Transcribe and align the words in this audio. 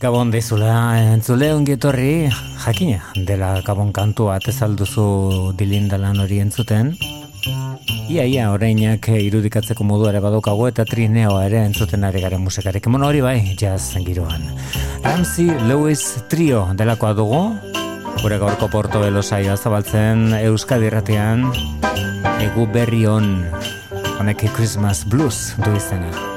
Gabon 0.00 0.30
dezula, 0.32 0.96
entzule 1.12 1.50
ongietorri, 1.52 2.30
jakina, 2.64 3.02
dela 3.28 3.60
gabon 3.60 3.92
kantua 3.92 4.38
atezalduzu 4.40 5.52
dilindalan 5.60 6.16
hori 6.24 6.40
entzuten. 6.40 6.94
Ia, 8.08 8.24
ia, 8.24 8.48
orainak 8.54 9.10
irudikatzeko 9.12 9.84
modu 9.84 10.08
ere 10.08 10.24
badokago 10.24 10.64
eta 10.72 10.88
trineoa 10.88 11.44
ere 11.44 11.60
entzuten 11.66 12.08
ari 12.08 12.24
garen 12.24 12.40
musikarek. 12.40 12.88
Mono 12.88 13.12
hori 13.12 13.20
bai, 13.20 13.52
jazz 13.52 14.00
giroan. 14.00 14.48
Ramsey 15.04 15.52
Lewis 15.68 16.24
Trio 16.32 16.70
delakoa 16.72 17.12
dugu, 17.12 17.42
gure 18.22 18.40
gaurko 18.40 18.72
porto 18.72 19.04
belosaia 19.04 19.60
zabaltzen 19.60 20.30
Euskadi 20.40 20.88
erratean, 20.88 21.50
egu 22.40 22.64
berri 22.72 23.04
on, 23.04 23.44
honek 24.18 24.44
Christmas 24.56 25.04
Blues 25.04 25.52
du 25.56 25.76
izena. 25.76 26.35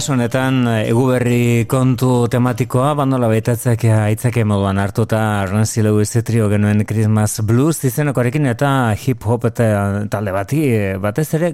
Kasu 0.00 0.14
honetan 0.14 0.62
eguberri 0.88 1.66
kontu 1.68 2.24
tematikoa 2.32 2.94
bandola 2.96 3.28
baitatzek 3.28 3.82
aitzake 3.92 4.46
moduan 4.48 4.78
hartuta 4.80 5.18
Arnasi 5.42 5.84
Lewis 5.84 6.14
trio 6.24 6.46
genuen 6.48 6.86
Christmas 6.88 7.42
Blues 7.44 7.84
izenekoarekin 7.84 8.48
eta 8.48 8.70
hip 8.96 9.26
hop 9.28 9.44
eta 9.50 9.66
talde 10.08 10.32
bati 10.32 10.62
batez 11.04 11.26
ere 11.36 11.52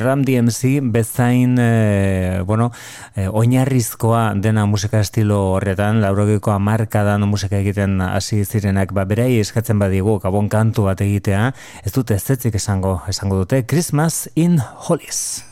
Ram 0.00 0.24
DMC 0.24 0.80
bezain 0.94 1.60
e, 1.60 2.40
bueno, 2.48 2.70
e, 3.12 3.28
oinarrizkoa 3.28 4.24
dena 4.40 4.64
musika 4.64 5.04
estilo 5.04 5.42
horretan 5.58 6.00
laurogiko 6.00 6.56
amarkadan 6.56 7.28
musika 7.28 7.60
egiten 7.60 8.00
hasi 8.08 8.46
zirenak 8.46 8.96
ba, 8.96 9.04
berei 9.04 9.36
eskatzen 9.44 9.76
badigu 9.76 10.16
gabon 10.24 10.48
kantu 10.48 10.88
bat 10.88 11.04
egitea 11.04 11.52
ez 11.84 11.92
dute 11.92 12.16
ez 12.16 12.54
esango 12.56 13.02
esango 13.04 13.44
dute 13.44 13.66
Christmas 13.68 14.30
in 14.32 14.62
Hollis 14.88 15.51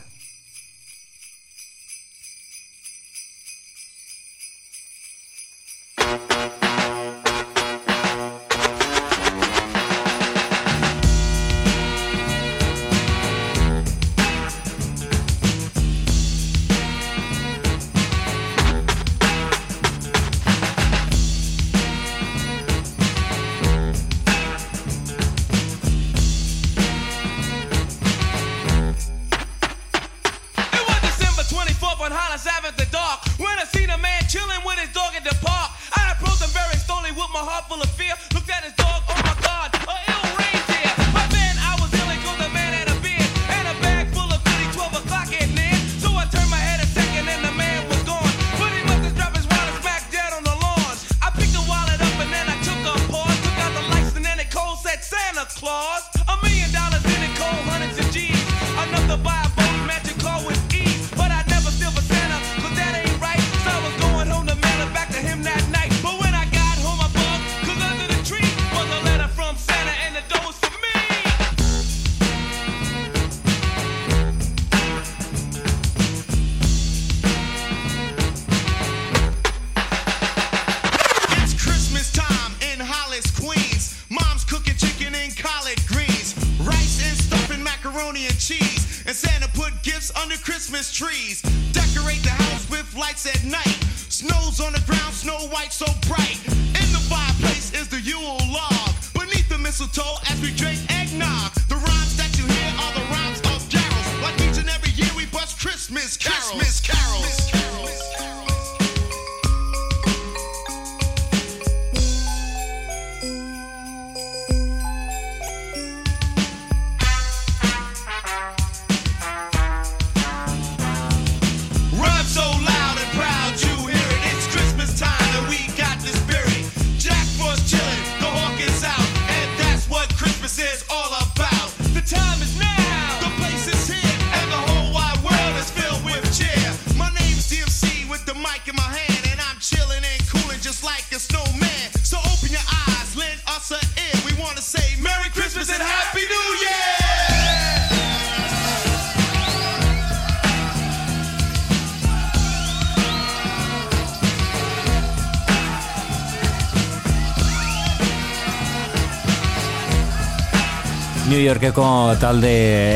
Yorkeko 161.41 161.83
talde 162.21 162.49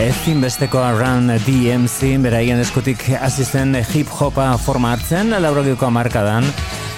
ezin 0.05 0.41
besteko 0.43 0.81
Run 0.99 1.31
DMC 1.47 2.11
beraien 2.21 2.59
eskutik 2.61 3.01
azizten 3.17 3.73
hip-hopa 3.79 4.51
forma 4.61 4.91
hartzen, 4.93 5.33
laurogiko 5.41 5.89
markadan, 5.89 6.45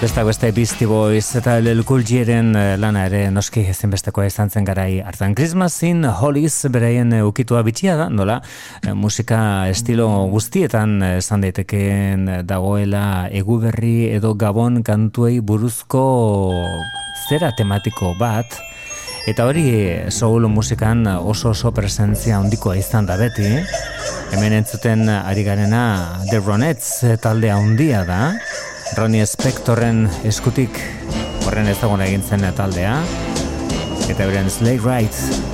bestak 0.02 0.28
beste 0.28 0.50
Beastie 0.52 0.88
Boys 0.90 1.24
eta 1.38 1.56
LL 1.62 1.86
Cool 1.88 2.04
eh, 2.10 2.76
lana 2.76 3.06
ere 3.06 3.30
noski 3.30 3.64
ezin 3.66 3.90
bestekoa 3.90 4.26
izan 4.26 4.50
zen 4.50 4.64
garai 4.64 5.00
hartan. 5.00 5.34
Christmasin 5.34 6.04
Hollies 6.04 6.66
beraien 6.70 7.12
ukitua 7.22 7.62
bitxia 7.62 7.96
da, 7.96 8.08
nola, 8.10 8.42
eh, 8.84 8.92
musika 8.92 9.68
estilo 9.68 10.08
guztietan 10.28 11.02
esan 11.16 11.40
daitekeen 11.40 12.44
dagoela 12.44 13.28
eguberri 13.32 14.10
edo 14.12 14.34
gabon 14.34 14.82
kantuei 14.82 15.40
buruzko 15.40 16.04
zera 17.28 17.52
tematiko 17.56 18.14
bat, 18.20 18.67
Eta 19.28 19.44
hori 19.44 19.68
soul 20.08 20.46
musikan 20.48 21.02
oso 21.06 21.50
oso 21.50 21.68
presentzia 21.76 22.38
handikoa 22.38 22.78
izan 22.80 23.04
da 23.04 23.18
beti. 23.20 23.50
Hemen 24.32 24.54
entzuten 24.56 25.04
ari 25.10 25.44
garena 25.44 25.82
The 26.30 26.40
Ronettes 26.40 27.18
taldea 27.20 27.58
handia 27.60 28.06
da. 28.08 28.22
Ronnie 28.96 29.26
Spectorren 29.28 30.06
eskutik 30.24 30.80
horren 31.44 31.68
ezagun 31.68 32.00
egin 32.06 32.24
zen 32.24 32.48
taldea. 32.56 32.96
Eta 34.08 34.24
beren 34.24 34.48
Slay 34.48 34.80
Rights 34.80 35.47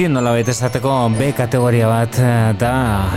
Beti 0.00 0.08
nola 0.08 0.30
baita 0.32 0.48
esateko 0.48 0.90
B 1.12 1.26
kategoria 1.36 1.84
bat 1.90 2.14
eh, 2.24 2.52
da 2.56 2.70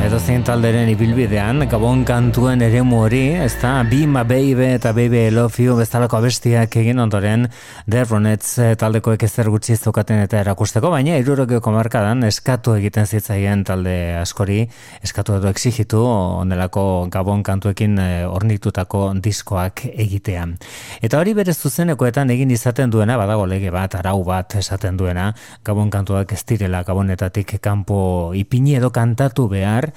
edo 0.03 0.17
zein 0.19 0.41
talderen 0.43 0.89
ibilbidean 0.91 1.63
Gabon 1.71 2.01
kantuen 2.03 2.59
ere 2.65 2.81
hori 2.83 3.21
ez 3.39 3.53
da 3.61 3.85
Be 3.87 4.01
My 4.05 4.25
Baby 4.27 4.65
eta 4.73 4.91
Baby 4.91 5.21
I 5.27 5.31
Love 5.31 5.63
You 5.63 5.77
bezalako 5.77 6.17
abestiak 6.17 6.75
egin 6.75 6.99
ondoren 6.99 7.47
The 7.89 8.03
Ronets 8.03 8.57
eh, 8.59 8.75
taldekoek 8.75 9.23
ezer 9.23 9.47
gutxi 9.47 9.77
zokaten 9.77 10.19
eta 10.25 10.41
erakusteko 10.41 10.91
baina 10.91 11.15
irurokeko 11.23 11.71
markadan 11.71 12.27
eskatu 12.27 12.75
egiten 12.75 13.07
zitzaien 13.07 13.63
talde 13.63 14.17
askori 14.19 14.65
eskatu 15.03 15.37
edo 15.39 15.49
exigitu 15.49 16.01
onelako 16.03 17.07
Gabon 17.11 17.43
kantuekin 17.43 17.97
eh, 17.99 18.27
ornitutako 18.27 19.13
diskoak 19.23 19.85
egitean 19.93 20.57
eta 21.01 21.19
hori 21.19 21.33
berez 21.37 21.57
zuzenekoetan 21.57 22.31
egin 22.35 22.51
izaten 22.51 22.91
duena 22.91 23.17
badago 23.17 23.45
lege 23.45 23.71
bat 23.71 23.95
arau 23.99 24.23
bat 24.23 24.55
esaten 24.59 24.97
duena 24.97 25.33
Gabon 25.65 25.89
kantuak 25.89 26.33
ez 26.33 26.43
direla 26.47 26.83
gabonetatik 26.83 27.57
kanpo 27.61 28.33
ipini 28.35 28.75
edo 28.77 28.89
kantatu 28.93 29.47
behar, 29.51 29.91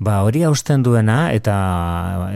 ba 0.00 0.20
hori 0.24 0.42
hausten 0.46 0.82
duena 0.82 1.30
eta 1.36 1.56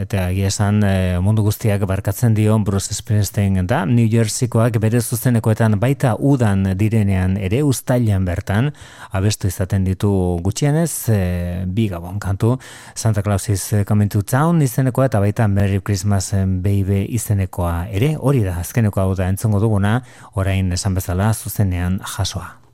eta 0.01 0.29
esan 0.47 0.83
e, 0.85 0.95
mundu 1.23 1.45
guztiak 1.45 1.85
barkatzen 1.89 2.35
dio 2.37 2.57
Bruce 2.59 2.93
Springsteen 2.93 3.65
da 3.67 3.83
New 3.89 4.07
Jerseykoak 4.11 4.79
bere 4.81 5.01
zuzenekoetan 5.01 5.79
baita 5.81 6.15
udan 6.19 6.75
direnean 6.77 7.37
ere 7.37 7.63
ustailan 7.65 8.25
bertan 8.25 8.71
abestu 9.11 9.49
izaten 9.49 9.87
ditu 9.87 10.11
gutxienez 10.45 10.91
e, 11.09 11.21
bi 11.65 11.89
gabon 11.89 12.14
kantu. 12.19 12.57
Santa 12.95 13.21
Claus 13.21 13.49
is 13.49 13.73
coming 13.85 14.09
to 14.09 14.21
town 14.21 14.61
izenekoa 14.61 15.05
eta 15.05 15.19
baita 15.19 15.47
Merry 15.47 15.81
Christmas 15.81 16.33
baby 16.33 17.05
izenekoa 17.15 17.87
ere. 17.91 18.15
Hori 18.19 18.43
da 18.43 18.59
azkeneko 18.59 19.01
hau 19.01 19.15
da 19.15 19.29
entzongo 19.29 19.59
duguna. 19.59 20.01
Orain 20.35 20.71
esan 20.71 20.95
bezala 20.95 21.33
zuzenean 21.33 21.99
jasoa 22.17 22.64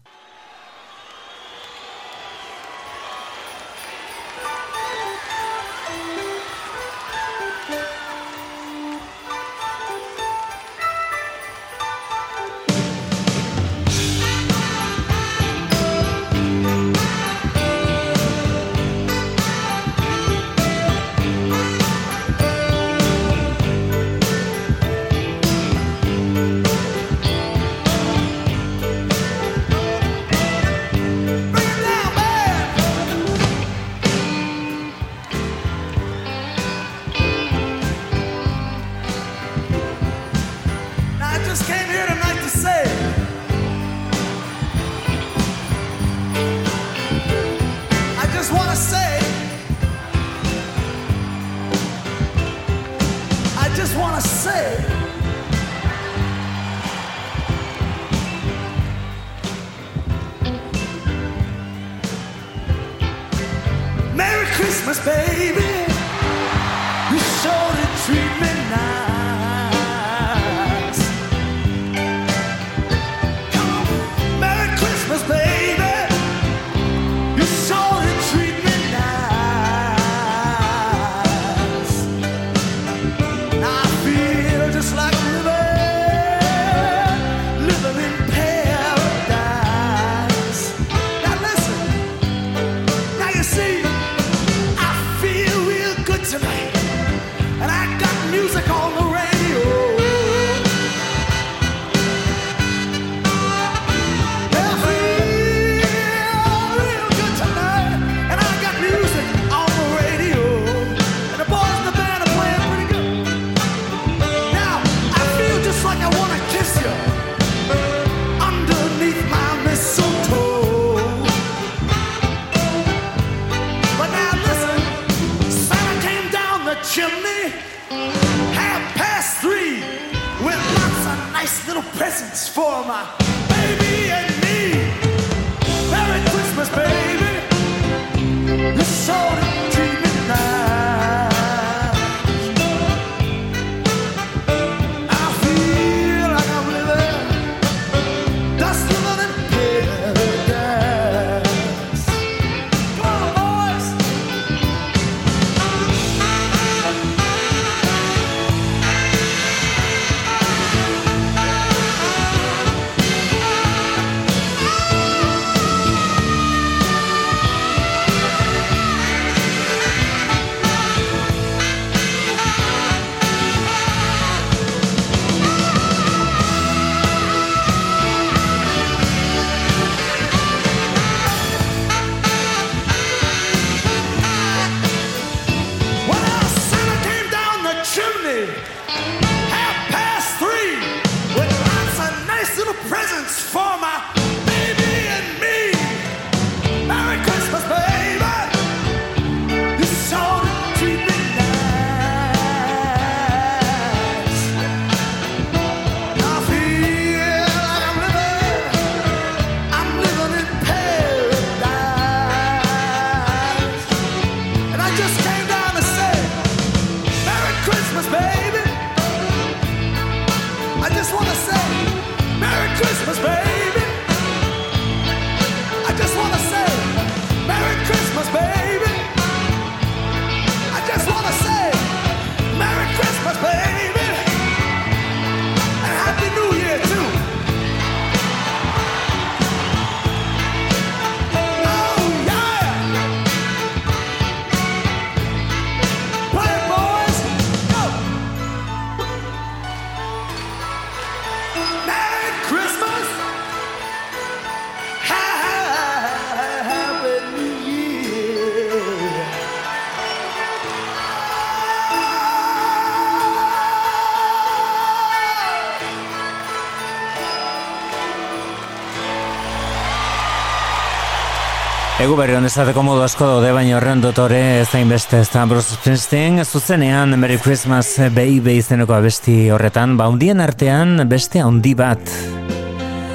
Egu 272.12 272.18
berri 272.20 272.34
honezateko 272.36 272.82
modu 272.84 273.06
asko 273.06 273.24
daude, 273.24 273.54
baina 273.56 273.78
horren 273.78 274.02
dotore 274.04 274.40
ez 274.60 274.66
da 274.68 274.82
inbeste 274.84 275.22
ez 275.24 275.30
da 275.32 275.46
Bruce 275.48 275.78
Springsteen, 275.78 276.42
zuzenean 276.44 277.16
Merry 277.16 277.38
Christmas 277.40 277.94
Baby 278.12 278.58
izeneko 278.60 278.98
abesti 278.98 279.36
horretan, 279.56 279.94
ba 279.96 280.10
undien 280.12 280.44
artean 280.44 281.06
beste 281.08 281.40
handi 281.40 281.72
bat. 281.72 282.12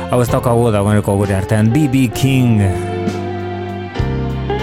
Hau 0.09 0.23
ez 0.25 0.31
daukagu 0.33 0.71
dagoeneko 0.73 1.13
gure 1.21 1.37
artean, 1.37 1.69
B.B. 1.75 2.07
King. 2.17 2.63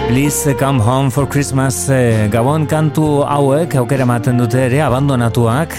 Please 0.08 0.56
come 0.58 0.82
home 0.82 1.14
for 1.14 1.30
Christmas, 1.30 1.84
eh, 1.94 2.26
gabon 2.32 2.66
kantu 2.66 3.22
hauek, 3.22 3.76
aukera 3.78 4.02
ematen 4.02 4.42
dute 4.42 4.64
ere, 4.66 4.80
abandonatuak, 4.82 5.78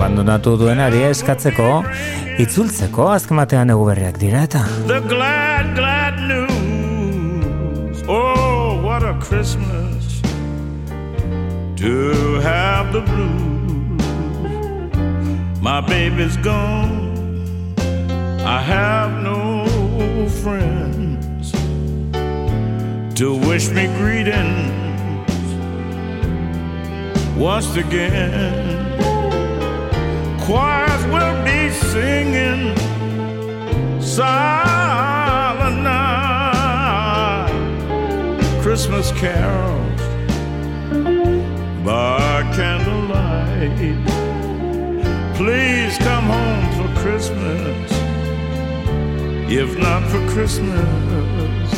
abandonatu 0.00 0.56
duenari 0.64 1.04
eskatzeko, 1.12 1.84
itzultzeko, 2.42 3.06
azkematean 3.20 3.70
egu 3.70 3.86
berriak 3.92 4.18
dira 4.18 4.42
eta. 4.50 4.64
The 4.90 4.98
glad, 5.06 5.76
glad 5.78 6.18
news 6.26 6.51
Christmas 9.22 10.20
to 11.76 12.40
have 12.42 12.92
the 12.92 13.00
blues. 13.00 14.02
My 15.60 15.80
baby's 15.80 16.36
gone. 16.38 17.14
I 18.40 18.60
have 18.60 19.22
no 19.22 19.64
friends 20.42 21.52
to 23.14 23.36
wish 23.48 23.70
me 23.70 23.86
greetings 23.98 25.30
once 27.36 27.76
again. 27.76 28.90
Choirs 30.40 31.04
will 31.14 31.44
be 31.44 31.70
singing. 31.70 32.76
Silent 34.00 35.21
Christmas 38.72 39.12
carols 39.12 40.00
by 41.84 42.40
candlelight. 42.56 43.78
Please 45.36 45.98
come 45.98 46.24
home 46.24 46.66
for 46.78 46.88
Christmas, 47.02 47.92
if 49.52 49.76
not 49.78 50.02
for 50.10 50.26
Christmas, 50.30 51.70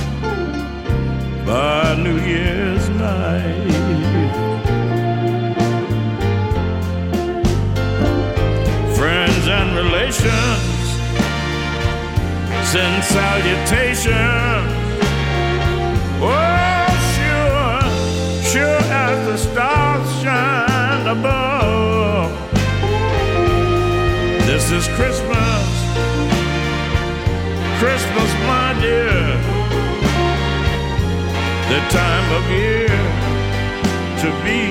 by 1.44 1.96
New 2.00 2.20
Year's 2.20 2.88
night. 2.90 3.72
Friends 8.96 9.48
and 9.48 9.76
relations 9.76 10.84
send 12.70 13.02
salutations. 13.02 14.74
Oh, 16.26 16.63
above. 21.06 22.30
This 24.50 24.70
is 24.72 24.84
Christmas, 24.98 25.66
Christmas, 27.80 28.30
my 28.50 28.70
dear, 28.80 29.20
the 31.72 31.80
time 32.00 32.28
of 32.38 32.42
year 32.50 32.96
to 34.22 34.28
be 34.46 34.62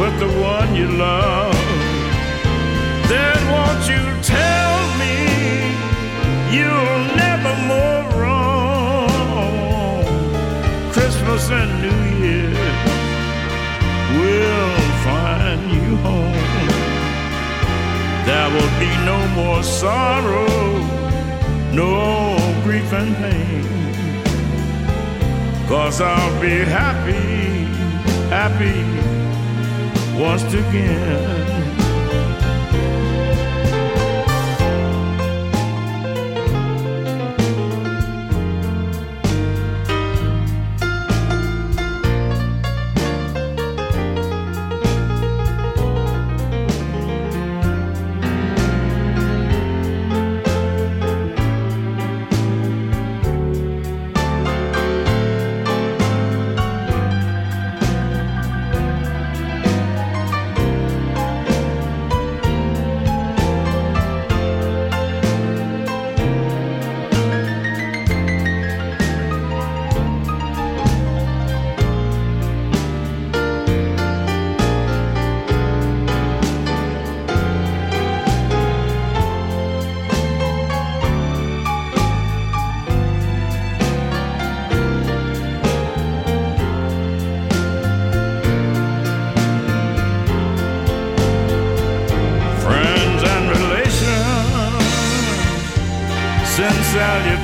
with 0.00 0.14
the 0.24 0.30
one 0.40 0.74
you 0.74 0.88
love. 0.88 1.54
Then 3.12 3.38
won't 3.54 3.82
you 3.92 4.04
tell 4.36 4.78
me 5.02 5.16
you'll 6.56 7.04
never 7.24 7.54
more 7.72 8.02
wrong? 8.16 9.10
Christmas 10.92 11.50
and 11.50 11.70
New 11.82 12.00
Year 12.04 12.09
will 14.18 14.76
find 15.06 15.62
you 15.70 15.96
home. 16.06 16.34
There 18.28 18.48
will 18.54 18.74
be 18.78 18.92
no 19.04 19.18
more 19.38 19.62
sorrow, 19.62 20.48
no 21.72 21.92
grief 22.64 22.92
and 22.92 23.14
pain. 23.16 23.64
Cause 25.68 26.00
I'll 26.00 26.40
be 26.40 26.58
happy, 26.64 27.66
happy 28.28 28.80
once 30.20 30.52
again. 30.52 31.79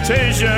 temptation. 0.07 0.56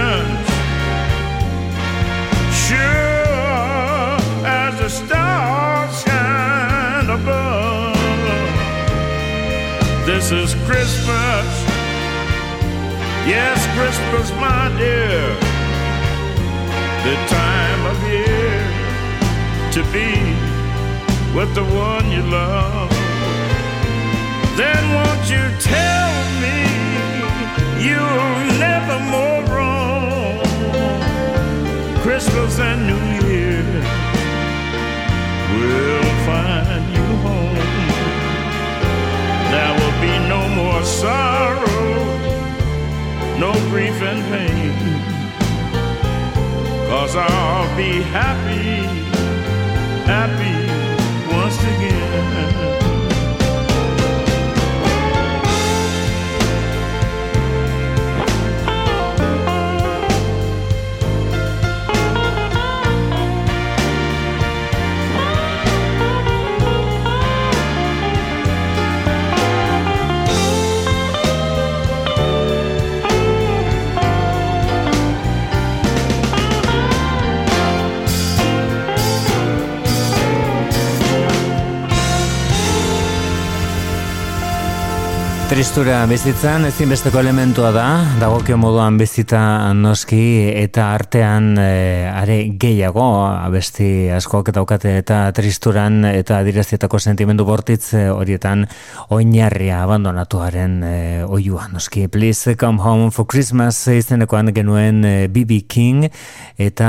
Tristura 85.68 86.06
bizitzan 86.08 86.64
ezinbesteko 86.64 87.20
elementua 87.20 87.68
da, 87.76 87.82
dagokio 88.16 88.56
moduan 88.56 88.96
bizita 88.96 89.68
noski 89.76 90.48
eta 90.56 90.86
artean 90.96 91.50
e, 91.60 92.06
are 92.08 92.38
gehiago 92.56 93.04
abesti 93.28 94.08
askoak 94.16 94.48
daukate 94.56 94.94
eta 95.02 95.18
tristuran 95.36 96.06
eta 96.08 96.38
adirazitako 96.40 96.96
sentimendu 96.98 97.44
bortitz 97.44 97.92
e, 97.92 98.06
horietan 98.08 98.64
oinarria 99.12 99.82
abandonatuaren 99.82 100.78
e, 100.88 100.94
oiua 101.28 101.68
noski. 101.68 102.06
Please 102.08 102.56
come 102.56 102.80
home 102.80 103.12
for 103.12 103.28
Christmas 103.28 103.82
izenekoan 103.92 104.54
genuen 104.56 105.04
B.B. 105.28 105.60
King 105.68 106.08
eta 106.56 106.88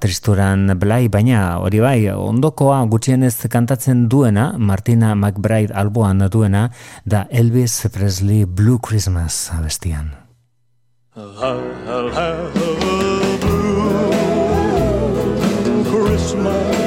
tristuran 0.00 0.78
blai, 0.78 1.08
baina 1.10 1.58
hori 1.58 1.82
bai, 1.82 1.98
ondokoa 2.14 2.78
gutxienez 2.94 3.34
kantatzen 3.50 4.06
duena, 4.08 4.52
Martina 4.56 5.16
McBride 5.16 5.74
alboan 5.74 6.22
duena, 6.30 6.68
da 7.02 7.26
Elvis 7.34 7.80
Presley 7.90 8.19
Blue 8.20 8.78
Christmas 8.78 9.48
abestian. 9.48 10.12
I'll 11.16 12.10
have 12.10 12.56
a 12.56 13.38
blue 15.64 15.84
Christmas 15.88 16.79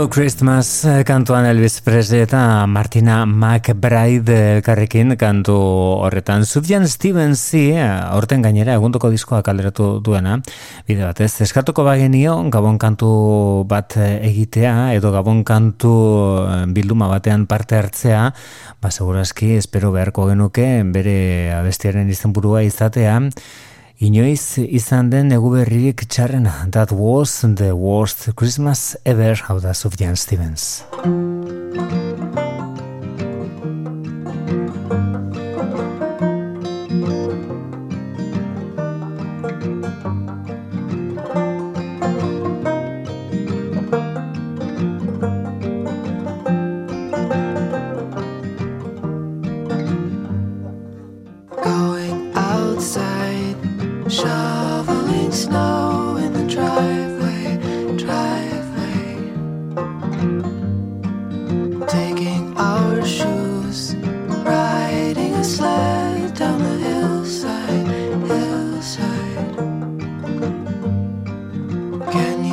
Blue 0.00 0.08
Christmas 0.08 0.86
eh, 0.86 1.04
kantuan 1.04 1.44
Elvis 1.44 1.82
Presley 1.84 2.22
eta 2.24 2.64
Martina 2.64 3.26
McBride 3.26 4.38
elkarrekin 4.54 5.12
kantu 5.20 5.58
horretan. 6.06 6.46
Sufjan 6.48 6.86
Stevens 6.88 7.42
zi, 7.52 7.74
horten 8.16 8.40
gainera, 8.40 8.78
egunduko 8.80 9.10
diskoa 9.12 9.42
kalderatu 9.44 9.90
duena, 10.00 10.38
bide 10.88 11.04
batez, 11.04 11.42
eskatuko 11.44 11.84
bagenio, 11.84 12.38
gabon 12.48 12.80
kantu 12.80 13.10
bat 13.68 13.98
egitea, 14.00 14.94
edo 14.96 15.12
gabon 15.12 15.44
kantu 15.44 15.92
eh, 16.46 16.62
bilduma 16.72 17.12
batean 17.12 17.44
parte 17.44 17.76
hartzea, 17.76 18.22
ba, 18.80 18.88
seguraski, 18.88 19.58
espero 19.60 19.92
beharko 19.92 20.30
genuke, 20.32 20.70
bere 20.96 21.18
abestiaren 21.58 22.08
izenburua 22.08 22.64
izatea, 22.64 23.18
Inoiz 24.00 24.56
izan 24.64 25.10
den 25.12 25.28
eguberririk 25.36 26.06
txarrena, 26.08 26.54
that 26.72 26.88
was 26.88 27.42
the 27.44 27.74
worst 27.76 28.30
Christmas 28.32 28.96
ever, 29.04 29.36
hau 29.44 29.58
da 29.60 29.74
Sufjan 29.76 30.16
Stevens. 30.16 30.86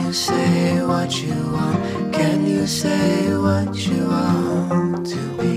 You 0.07 0.13
say 0.13 0.81
what 0.83 1.21
you 1.21 1.35
want? 1.51 2.13
Can 2.13 2.47
you 2.47 2.65
say 2.65 3.35
what 3.35 3.75
you 3.75 4.07
want 4.07 5.05
to 5.05 5.37
be? 5.37 5.56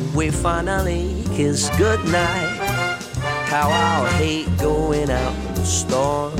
we 0.15 0.29
finally 0.29 1.23
kiss 1.35 1.69
goodnight, 1.77 2.57
how 3.45 3.69
I'll 3.69 4.05
hate 4.17 4.47
going 4.57 5.09
out 5.09 5.33
in 5.47 5.53
the 5.53 5.63
storm. 5.63 6.33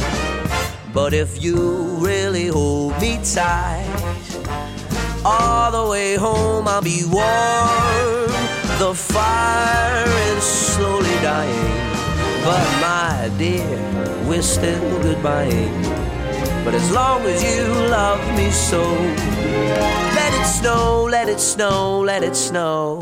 But 0.93 1.13
if 1.13 1.41
you 1.41 1.55
really 1.99 2.47
hold 2.47 2.99
me 2.99 3.19
tight, 3.23 3.88
all 5.23 5.71
the 5.71 5.89
way 5.89 6.15
home 6.15 6.67
I'll 6.67 6.81
be 6.81 7.03
warm. 7.05 8.31
The 8.79 8.93
fire 8.93 10.05
is 10.36 10.43
slowly 10.43 11.15
dying, 11.21 11.95
but 12.43 12.65
my 12.81 13.31
dear, 13.38 13.77
we're 14.27 14.41
still 14.41 15.01
goodbying. 15.01 15.84
But 16.65 16.73
as 16.73 16.91
long 16.91 17.21
as 17.21 17.41
you 17.43 17.67
love 17.89 18.21
me 18.36 18.51
so, 18.51 18.81
let 18.81 20.34
it 20.39 20.45
snow, 20.45 21.07
let 21.10 21.29
it 21.29 21.39
snow, 21.39 22.01
let 22.01 22.23
it 22.23 22.36
snow. 22.36 23.01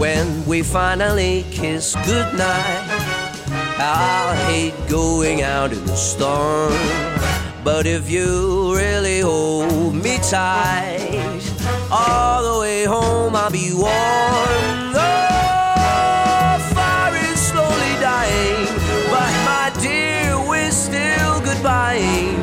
When 0.00 0.46
we 0.46 0.62
finally 0.62 1.44
kiss 1.50 1.94
goodnight, 2.06 2.88
I'll 3.76 4.34
hate 4.46 4.72
going 4.88 5.42
out 5.42 5.74
in 5.74 5.84
the 5.84 5.94
storm. 5.94 6.72
But 7.62 7.84
if 7.84 8.10
you 8.10 8.74
really 8.74 9.20
hold 9.20 9.94
me 9.94 10.16
tight, 10.22 11.36
all 11.90 12.54
the 12.54 12.60
way 12.60 12.84
home 12.84 13.36
I'll 13.36 13.50
be 13.50 13.74
warm. 13.74 14.94
The 14.94 15.10
fire 16.74 17.16
is 17.30 17.38
slowly 17.38 17.94
dying, 18.00 18.68
but 19.10 19.32
my 19.44 19.70
dear, 19.82 20.40
we're 20.48 20.70
still 20.70 21.42
goodbying. 21.42 22.38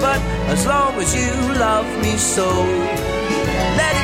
But 0.00 0.20
as 0.50 0.66
long 0.66 0.94
as 0.94 1.14
you 1.14 1.30
love 1.54 1.86
me 2.02 2.16
so, 2.16 3.15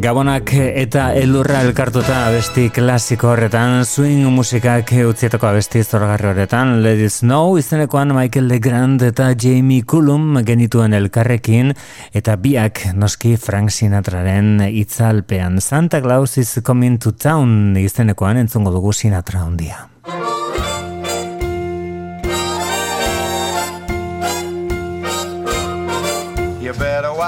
Gabonak 0.00 0.54
eta 0.56 1.10
elurra 1.12 1.58
elkartuta 1.60 2.22
abesti 2.30 2.70
klasiko 2.72 3.28
horretan, 3.34 3.82
swing 3.84 4.30
musikak 4.32 4.94
utzietako 5.04 5.50
abesti 5.50 5.82
zoragarri 5.84 6.30
horretan, 6.30 6.78
It 6.86 7.12
Snow, 7.12 7.58
izenekoan 7.60 8.14
Michael 8.16 8.48
Legrand 8.48 9.02
eta 9.04 9.34
Jamie 9.36 9.84
Cullum 9.84 10.40
genituen 10.46 10.96
elkarrekin, 10.96 11.74
eta 12.14 12.36
biak 12.40 12.86
noski 12.94 13.36
Frank 13.36 13.68
Sinatraren 13.70 14.62
itzalpean. 14.70 15.60
Santa 15.60 16.00
Claus 16.00 16.38
is 16.38 16.60
coming 16.64 16.96
to 16.98 17.12
town 17.12 17.76
izenekoan 17.76 18.40
entzungo 18.40 18.72
dugu 18.72 18.96
Sinatra 18.96 19.44
ondia. 19.44 19.84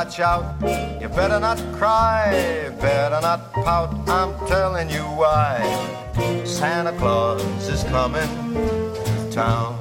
Watch 0.05 0.19
out, 0.19 1.01
you 1.01 1.09
better 1.09 1.39
not 1.39 1.59
cry, 1.75 2.73
better 2.81 3.21
not 3.21 3.53
pout, 3.53 3.95
I'm 4.09 4.35
telling 4.49 4.91
you 4.91 5.03
why. 5.03 5.63
Santa 6.45 6.91
Claus 6.99 7.69
is 7.69 7.85
coming 7.85 8.29
to 8.53 9.31
town. 9.31 9.79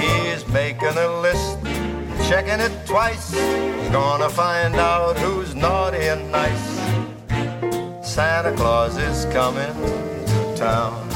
He's 0.00 0.46
making 0.46 0.96
a 0.96 1.08
list, 1.20 1.58
checking 2.28 2.60
it 2.60 2.86
twice. 2.86 3.34
He's 3.34 3.90
gonna 3.90 4.28
find 4.28 4.76
out 4.76 5.18
who's 5.18 5.56
naughty 5.56 6.06
and 6.06 6.30
nice. 6.30 6.66
Santa 8.06 8.54
Claus 8.54 8.96
is 8.96 9.24
coming 9.32 9.74
to 10.30 10.54
town. 10.56 11.15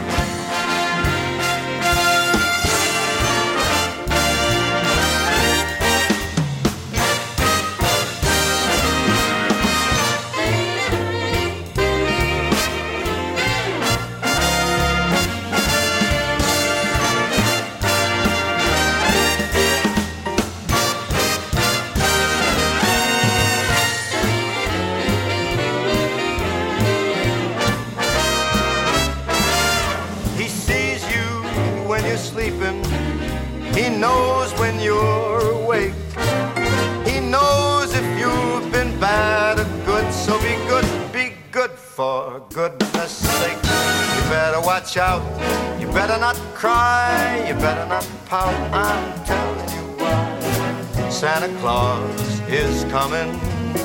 Better 47.61 47.85
not 47.85 48.09
pout. 48.25 48.55
I'm 48.73 49.23
telling 49.23 49.69
you 49.69 49.85
why. 50.01 51.09
Santa 51.11 51.47
Claus 51.59 52.39
is 52.49 52.83
coming 52.85 53.39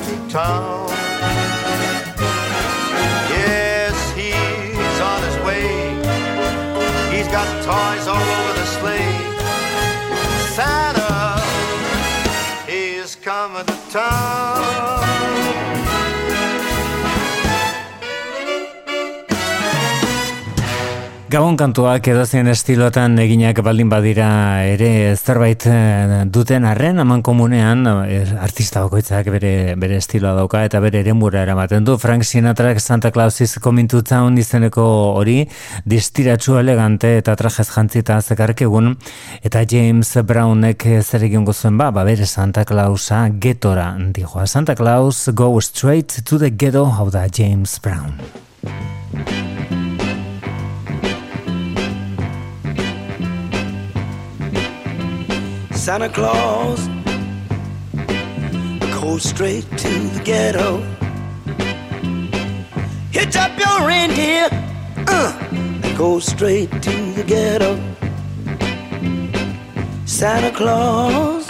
to 0.05 0.13
town. 0.29 0.87
Yes, 3.29 3.95
he's 4.17 4.99
on 5.11 5.21
his 5.27 5.37
way. 5.45 5.67
He's 7.15 7.27
got 7.27 7.47
toys 7.69 8.07
all 8.07 8.27
over 8.37 8.53
the 8.59 8.65
sleigh. 8.77 9.13
Santa 10.57 11.39
is 12.67 13.15
coming 13.15 13.65
to 13.65 13.77
town. 13.91 14.56
Gabon 21.27 21.57
kantuak 21.59 22.05
edozein 22.07 22.47
estilotan 22.47 23.17
eginak 23.19 23.57
baldin 23.59 23.89
badira 23.91 24.27
ere 24.63 25.11
zerbait 25.17 25.65
eh, 25.67 26.21
duten 26.31 26.63
arren 26.63 27.03
aman 27.03 27.19
komunean 27.19 27.83
eh, 28.05 28.21
artista 28.39 28.85
bakoitzak 28.85 29.27
bere, 29.33 29.51
bere 29.75 29.97
estiloa 29.99 30.31
dauka 30.37 30.61
eta 30.63 30.79
bere 30.79 31.01
eremura 31.03 31.41
eramaten 31.43 31.83
du. 31.83 31.97
Frank 31.99 32.23
Sinatrak 32.23 32.79
Santa 32.79 33.11
Claus 33.11 33.41
is 33.43 33.57
coming 33.59 33.91
to 33.91 33.99
town 34.07 34.39
izeneko 34.39 34.87
hori 35.19 35.41
distiratsu 35.83 36.61
elegante 36.61 37.17
eta 37.17 37.35
trajez 37.35 37.67
jantzita 37.75 38.21
zekarkegun 38.21 38.93
eta 39.43 39.65
James 39.67 40.15
Brownek 40.23 40.87
zer 41.01 41.27
egin 41.27 41.43
gozuen 41.43 41.75
ba, 41.75 41.91
ba 41.91 42.07
bere 42.07 42.23
Santa 42.23 42.63
Clausa 42.63 43.25
getora 43.35 43.91
dijoa. 43.99 44.47
Santa 44.47 44.79
Claus 44.79 45.27
go 45.35 45.51
straight 45.59 46.21
to 46.23 46.39
the 46.39 46.55
ghetto. 46.55 46.87
Hau 46.87 47.09
da 47.11 47.27
James 47.27 47.81
Brown 47.83 48.15
Santa 55.87 56.09
Claus 56.09 56.85
go 58.99 59.17
straight 59.17 59.63
to 59.77 59.87
the 59.87 60.21
ghetto. 60.21 60.81
Hitch 63.13 63.37
up 63.37 63.57
your 63.57 63.87
reindeer, 63.87 64.49
uh, 65.07 65.47
and 65.49 65.97
go 65.97 66.19
straight 66.19 66.69
to 66.81 66.91
the 67.13 67.23
ghetto. 67.25 67.79
Santa 70.05 70.51
Claus 70.51 71.47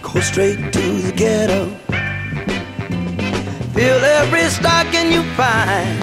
go 0.00 0.20
straight 0.20 0.72
to 0.72 0.84
the 1.02 1.12
ghetto. 1.16 1.66
Fill 3.74 4.04
every 4.04 4.48
stocking 4.50 5.10
you 5.10 5.24
find. 5.34 6.00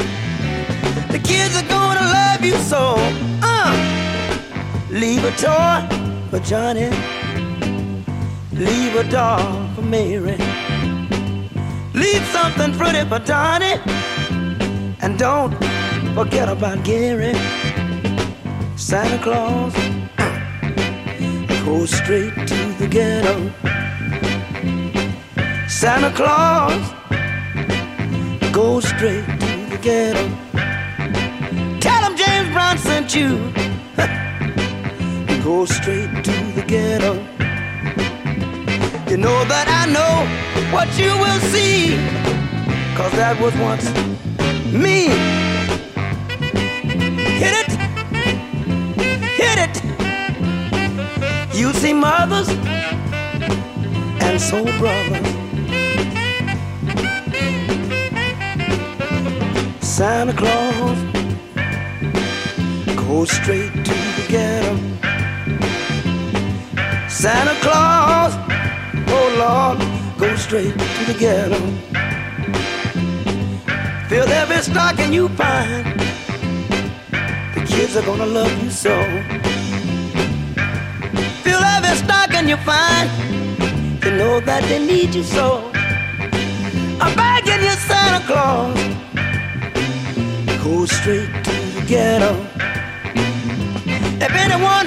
The 1.09 1.19
kids 1.19 1.55
are 1.55 1.69
gonna 1.69 2.01
love 2.01 2.43
you 2.43 2.57
so. 2.57 2.95
Uh, 3.41 3.71
leave 4.91 5.23
a 5.23 5.31
toy 5.38 6.05
for 6.36 6.43
Johnny. 6.43 6.89
Leave 8.52 8.95
a 8.95 9.04
doll 9.10 9.74
for 9.74 9.82
Mary. 9.82 10.38
Leave 11.93 12.26
something 12.38 12.74
pretty 12.74 13.08
for 13.08 13.19
Donnie. 13.19 13.80
And 15.02 15.17
don't 15.17 15.54
forget 16.13 16.50
about 16.50 16.84
Gary. 16.84 17.34
Santa 18.76 19.17
Claus 19.24 19.74
goes 21.65 21.91
straight 21.91 22.36
to 22.52 22.60
the 22.80 22.88
ghetto. 22.89 23.36
Santa 25.69 26.12
Claus 26.19 26.84
goes 28.52 28.86
straight 28.86 29.26
to 29.26 29.54
the 29.69 29.80
ghetto. 29.82 30.26
Tell 31.80 32.02
him 32.04 32.17
James 32.17 32.50
Brown 32.52 32.78
sent 32.78 33.15
you. 33.15 33.54
Go 35.45 35.63
straight 35.65 36.10
to 36.23 36.31
the 36.55 36.63
ghetto. 36.65 37.13
You 39.08 39.17
know 39.17 39.45
that 39.45 39.67
I 39.69 39.86
know 39.93 40.25
what 40.73 40.89
you 40.97 41.12
will 41.23 41.39
see. 41.53 41.97
Cause 42.97 43.12
that 43.12 43.39
was 43.39 43.53
once 43.58 43.86
me. 44.73 45.10
Hit 47.38 47.53
it. 47.62 47.71
Hit 49.38 49.60
it. 49.65 49.75
You 51.55 51.73
see 51.73 51.93
mothers 51.93 52.49
and 54.25 54.41
soul 54.41 54.65
brothers. 54.79 55.27
Santa 59.79 60.34
Claus 60.34 60.97
goes 62.97 63.29
straight 63.29 63.86
to 63.86 64.05
Santa 67.25 67.55
Claus, 67.59 68.33
oh 69.07 69.27
Lord, 69.41 69.79
go 70.19 70.35
straight 70.35 70.73
to 70.73 71.11
the 71.11 71.15
ghetto. 71.17 71.57
Fill 74.07 74.29
every 74.29 74.61
stocking 74.61 75.11
you 75.11 75.27
find. 75.29 75.99
The 77.55 77.65
kids 77.65 77.97
are 77.97 78.03
gonna 78.03 78.27
love 78.27 78.53
you 78.63 78.69
so. 78.69 78.95
Fill 81.41 81.63
every 81.63 81.95
stocking 81.97 82.47
you 82.47 82.57
find. 82.57 83.09
They 84.01 84.15
know 84.15 84.39
that 84.41 84.61
they 84.69 84.85
need 84.85 85.15
you 85.15 85.23
so. 85.23 85.71
I'm 87.01 87.15
begging 87.15 87.63
you, 87.65 87.76
Santa 87.89 88.21
Claus, 88.28 88.78
go 90.63 90.86
straight 90.86 91.34
to 91.45 91.55
the 91.73 91.84
ghetto. 91.88 92.34
If 94.21 94.32
anyone 94.45 94.86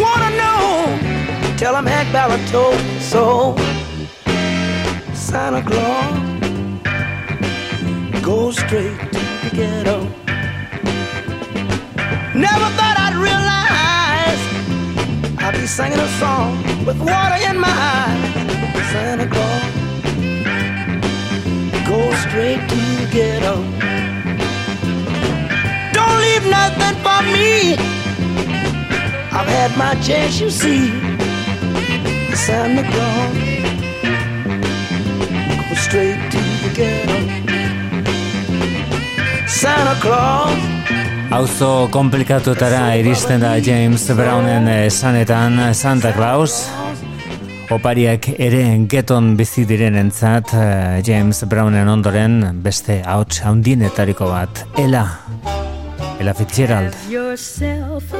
wanna 0.00 0.30
know, 0.40 0.79
tell 1.60 1.74
them 1.74 1.84
Hank 1.84 2.10
Ballard 2.10 2.40
told 2.48 2.80
so. 3.02 3.54
Santa 5.12 5.62
Claus, 5.62 6.18
go 8.22 8.50
straight 8.50 8.98
to 9.12 9.20
the 9.42 9.50
ghetto. 9.52 9.98
Never 12.46 12.68
thought 12.76 12.96
I'd 13.04 13.16
realize 13.28 14.40
I'd 15.44 15.52
be 15.60 15.66
singing 15.66 16.00
a 16.00 16.08
song 16.18 16.56
with 16.86 16.98
water 16.98 17.38
in 17.46 17.60
my 17.60 17.68
eyes. 17.68 18.32
Santa 18.92 19.26
Claus, 19.34 19.64
go 21.86 22.00
straight 22.24 22.62
to 22.70 22.80
the 23.00 23.06
ghetto. 23.12 23.56
Don't 25.92 26.18
leave 26.24 26.46
nothing 26.58 26.96
for 27.04 27.20
me. 27.34 27.76
I've 29.30 29.50
had 29.58 29.76
my 29.76 29.94
chance, 30.00 30.40
you 30.40 30.48
see. 30.48 31.09
Santa 32.46 32.82
Claus, 32.82 33.36
go 35.68 35.74
straight 35.74 36.18
to 36.32 36.38
the 36.62 36.70
ghetto. 36.74 37.18
Santa 39.46 39.94
Claus. 40.00 40.58
Auzo 41.30 41.88
komplikatutara 41.92 42.96
iristen 42.96 43.40
da 43.44 43.58
James 43.60 44.08
Brownen 44.16 44.68
esanetan 44.68 45.74
Santa 45.74 46.14
Claus. 46.16 46.70
Opariak 47.70 48.30
ere 48.38 48.64
geton 48.88 49.36
bizi 49.36 49.66
direnentzat 49.68 50.54
eh, 50.56 51.02
James 51.06 51.44
Brownen 51.44 51.92
ondoren 51.92 52.40
beste 52.64 53.02
hauts 53.04 53.44
haundienetariko 53.44 54.32
bat. 54.32 54.64
Ela. 54.80 55.04
Ela 56.18 56.34
Fitzgerald. 56.34 56.96
Yourself 57.10 58.14
a 58.14 58.19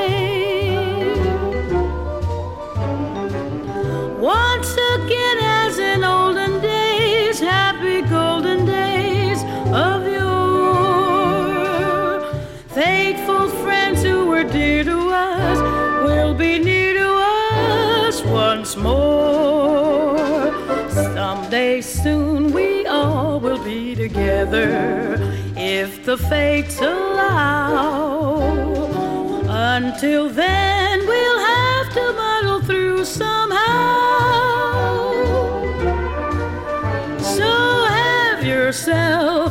Together 24.11 25.17
if 25.55 26.03
the 26.05 26.17
fates 26.17 26.79
allow. 26.79 28.41
Until 29.47 30.29
then, 30.29 30.99
we'll 31.07 31.39
have 31.39 31.93
to 31.93 32.13
muddle 32.13 32.61
through 32.61 33.05
somehow. 33.05 33.61
So 37.19 37.49
have 37.85 38.43
yourself 38.43 39.50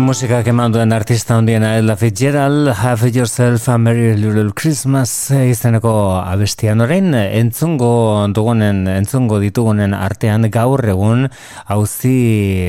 Musika 0.00 0.38
keman 0.40 0.72
duen 0.72 0.92
artista 0.94 1.36
hondiena 1.36 1.76
Ella 1.76 1.96
Fitzgerald, 1.96 2.70
Have 2.80 3.10
Yourself 3.12 3.68
a 3.68 3.76
Merry 3.76 4.16
Little 4.16 4.52
Christmas 4.54 5.10
izeneko 5.30 5.92
abestian 6.16 6.80
orain 6.80 7.12
entzungo 7.12 8.28
dugunen, 8.32 8.86
entzungo 8.88 9.36
ditugunen 9.42 9.92
artean 9.92 10.46
gaur 10.54 10.80
egun 10.88 11.26
hauzi 11.66 12.14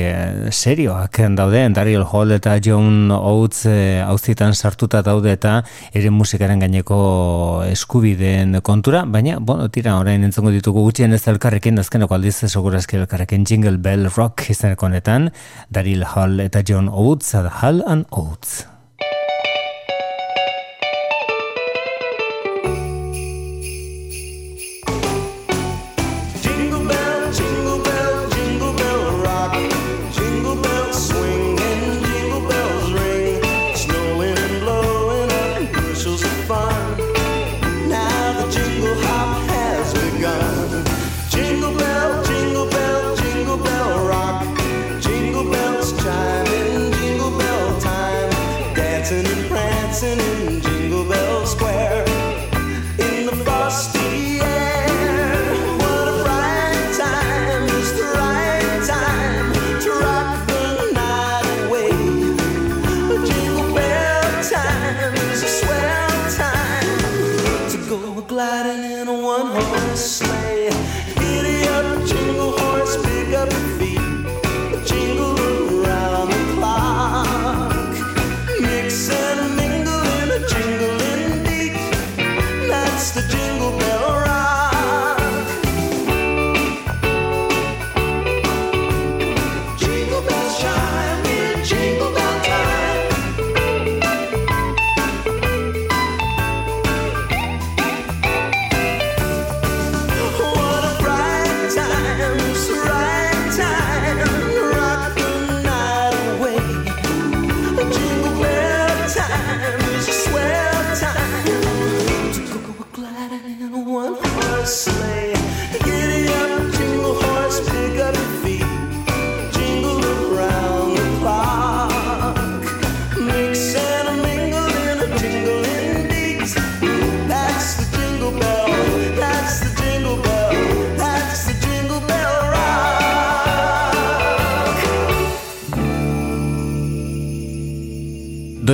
eh, 0.04 0.50
serioak 0.50 1.22
daude, 1.38 1.62
Daryl 1.72 2.04
Hall 2.04 2.34
eta 2.36 2.58
John 2.60 3.08
Oates 3.14 3.72
hauzitan 4.04 4.52
eh, 4.52 4.60
sartuta 4.60 5.00
daude 5.00 5.32
eta 5.32 5.62
ere 5.94 6.10
musikaren 6.10 6.60
gaineko 6.60 7.62
eskubideen 7.70 8.60
kontura, 8.60 9.04
baina, 9.06 9.38
bueno, 9.40 9.70
tira 9.70 9.96
orain 9.96 10.24
entzungo 10.28 10.52
ditugu 10.52 10.84
gutxien 10.90 11.14
ez 11.16 11.22
elkarrekin, 11.28 11.80
azkeneko 11.80 12.18
aldiz 12.18 12.36
segurazki 12.50 13.00
elkarrekin 13.00 13.48
Jingle 13.48 13.78
Bell 13.78 14.10
Rock 14.12 14.50
izeneko 14.50 14.90
honetan, 14.90 15.30
Daryl 15.70 16.04
Hall 16.04 16.44
eta 16.44 16.60
John 16.66 16.92
Oates 16.92 17.13
القدس 17.14 17.36
هل 17.36 17.82
أن 17.82 18.04
أوتس 18.12 18.66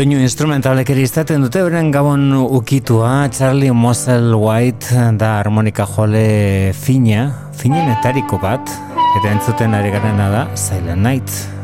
Doinu 0.01 0.17
instrumentalek 0.25 0.95
ere 0.95 1.03
izaten 1.05 1.43
dute 1.45 1.61
beren 1.61 1.91
gabon 1.93 2.23
ukitua 2.33 3.29
Charlie 3.37 3.75
Mosel 3.83 4.33
White 4.33 4.97
da 5.21 5.35
harmonika 5.43 5.85
jole 5.85 6.73
fina, 6.73 7.29
finenetariko 7.61 8.41
bat, 8.41 8.73
eta 9.21 9.37
entzuten 9.37 9.77
ari 9.77 9.93
garena 9.93 10.33
da 10.33 10.45
Silent 10.57 11.05
Night. 11.05 11.60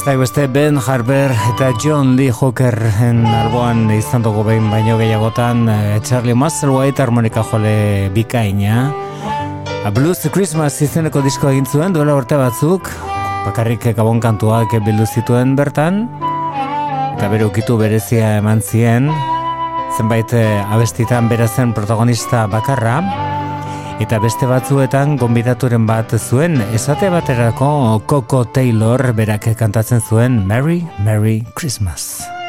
Beste 0.00 0.16
beste 0.16 0.46
Ben 0.48 0.78
Harper 0.80 1.28
eta 1.52 1.74
John 1.76 2.16
Lee 2.16 2.32
Hooker 2.32 2.72
en 3.04 3.18
alboan 3.28 3.82
izan 3.92 4.22
dugu 4.24 4.40
behin 4.46 4.70
baino 4.72 4.94
gehiagotan 4.96 5.66
eh, 5.68 5.98
Charlie 6.00 6.32
Musselwhite 6.32 7.02
harmonika 7.04 7.42
jole 7.44 8.08
bikaina. 8.14 8.94
A 9.84 9.92
Blues 9.92 10.24
Christmas 10.32 10.80
izeneko 10.80 11.20
disko 11.20 11.50
egin 11.52 11.68
zuen 11.68 11.92
duela 11.92 12.14
urte 12.16 12.38
batzuk. 12.40 12.88
Bakarrik 13.44 13.90
gabon 13.98 14.24
kantuak 14.24 14.72
bildu 14.86 15.04
zituen 15.04 15.52
bertan. 15.52 16.06
Eta 17.18 17.28
bere 17.28 17.44
ukitu 17.50 17.76
berezia 17.76 18.38
eman 18.38 18.64
zien. 18.64 19.12
Zenbait 19.98 20.32
eh, 20.32 20.64
abestitan 20.64 21.28
berazen 21.28 21.76
protagonista 21.76 22.46
bakarra 22.48 23.02
eta 24.00 24.18
beste 24.18 24.48
batzuetan 24.48 25.18
gonbidaturen 25.20 25.84
bat 25.86 26.16
zuen 26.16 26.56
esate 26.72 27.12
baterako 27.12 28.00
Coco 28.08 28.44
Taylor 28.48 29.12
berak 29.12 29.52
kantatzen 29.60 30.00
zuen 30.00 30.42
Merry 30.48 30.82
Merry 31.04 31.42
Christmas. 31.54 32.39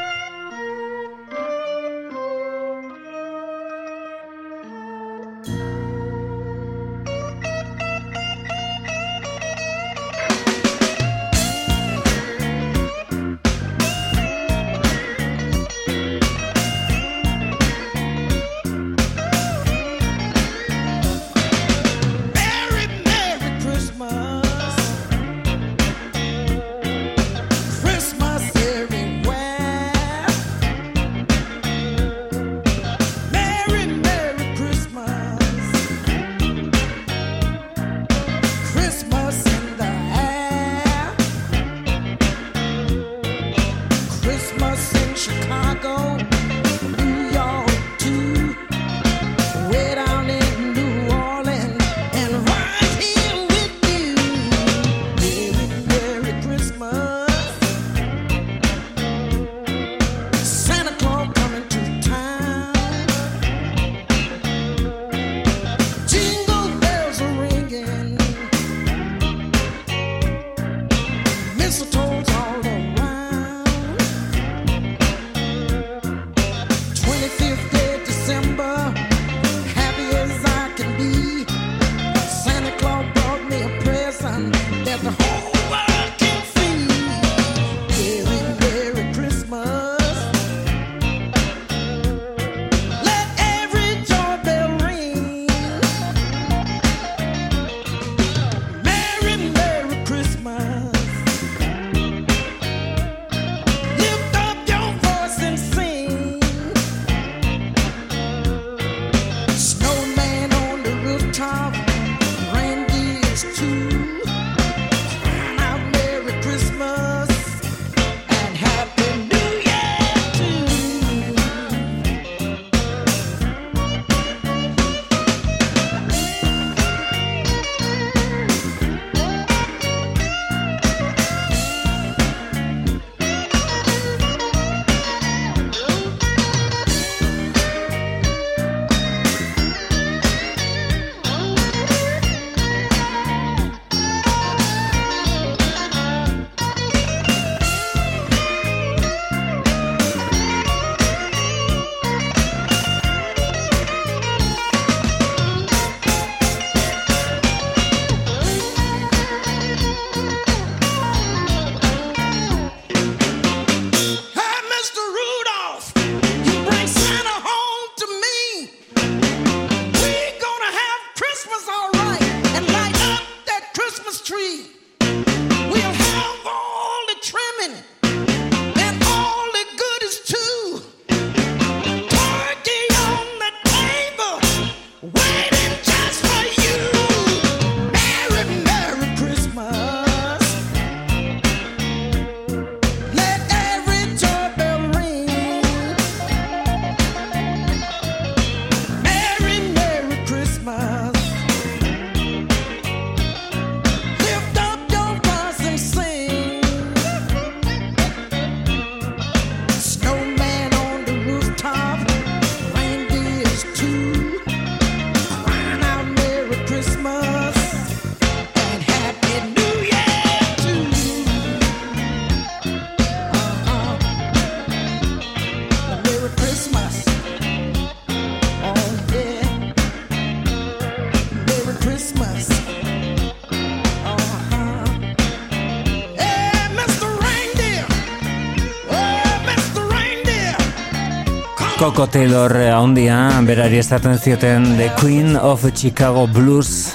Coco 241.81 242.05
Taylor 242.05 242.53
haundia, 242.69 243.41
berari 243.41 243.79
estaten 243.81 244.19
zioten 244.21 244.77
The 244.77 244.91
Queen 244.99 245.33
of 245.35 245.65
Chicago 245.73 246.27
Blues. 246.27 246.93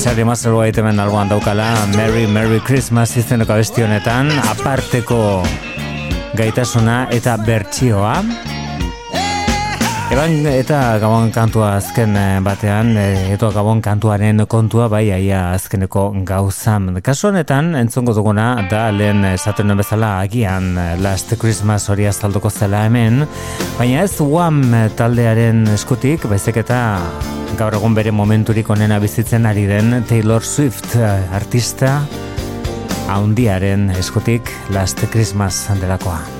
Txarri 0.00 0.24
mazero 0.24 0.62
hemen 0.64 0.96
alboan 1.04 1.28
daukala, 1.28 1.66
Merry 1.92 2.26
Merry 2.26 2.60
Christmas 2.64 3.12
izeneko 3.20 3.52
abesti 3.52 3.84
honetan, 3.84 4.32
aparteko 4.48 5.42
gaitasuna 6.32 7.08
eta 7.12 7.36
bertsioa. 7.36 8.22
Eban 10.10 10.42
eta 10.50 10.98
gabon 10.98 11.28
kantua 11.30 11.76
azken 11.78 12.16
eh, 12.18 12.40
batean, 12.42 12.88
eh, 12.98 13.28
eto 13.30 13.52
gabon 13.54 13.78
kantuaren 13.78 14.42
kontua 14.50 14.88
bai 14.90 15.04
aia 15.14 15.52
azkeneko 15.54 16.08
gauzam. 16.26 16.88
Kasu 16.98 17.28
honetan, 17.28 17.76
entzongo 17.78 18.10
duguna, 18.16 18.48
da 18.66 18.88
lehen 18.90 19.22
esaten 19.28 19.70
bezala 19.78 20.16
agian 20.24 20.72
eh, 20.74 20.96
Last 20.98 21.36
Christmas 21.38 21.86
hori 21.94 22.08
azalduko 22.10 22.50
zela 22.50 22.82
hemen, 22.88 23.22
baina 23.78 24.02
ez 24.02 24.18
Wham 24.18 24.74
taldearen 24.98 25.62
eskutik, 25.76 26.26
baizik 26.26 26.58
eta 26.64 26.80
gaur 27.62 27.78
egun 27.78 27.94
bere 27.94 28.10
momenturik 28.10 28.74
onena 28.74 28.98
bizitzen 28.98 29.46
ari 29.46 29.68
den 29.70 30.02
Taylor 30.10 30.42
Swift 30.42 30.98
artista 31.38 32.00
haundiaren 33.06 33.92
eskutik 33.94 34.50
Last 34.74 35.06
Christmas 35.14 35.68
delakoa. 35.78 36.39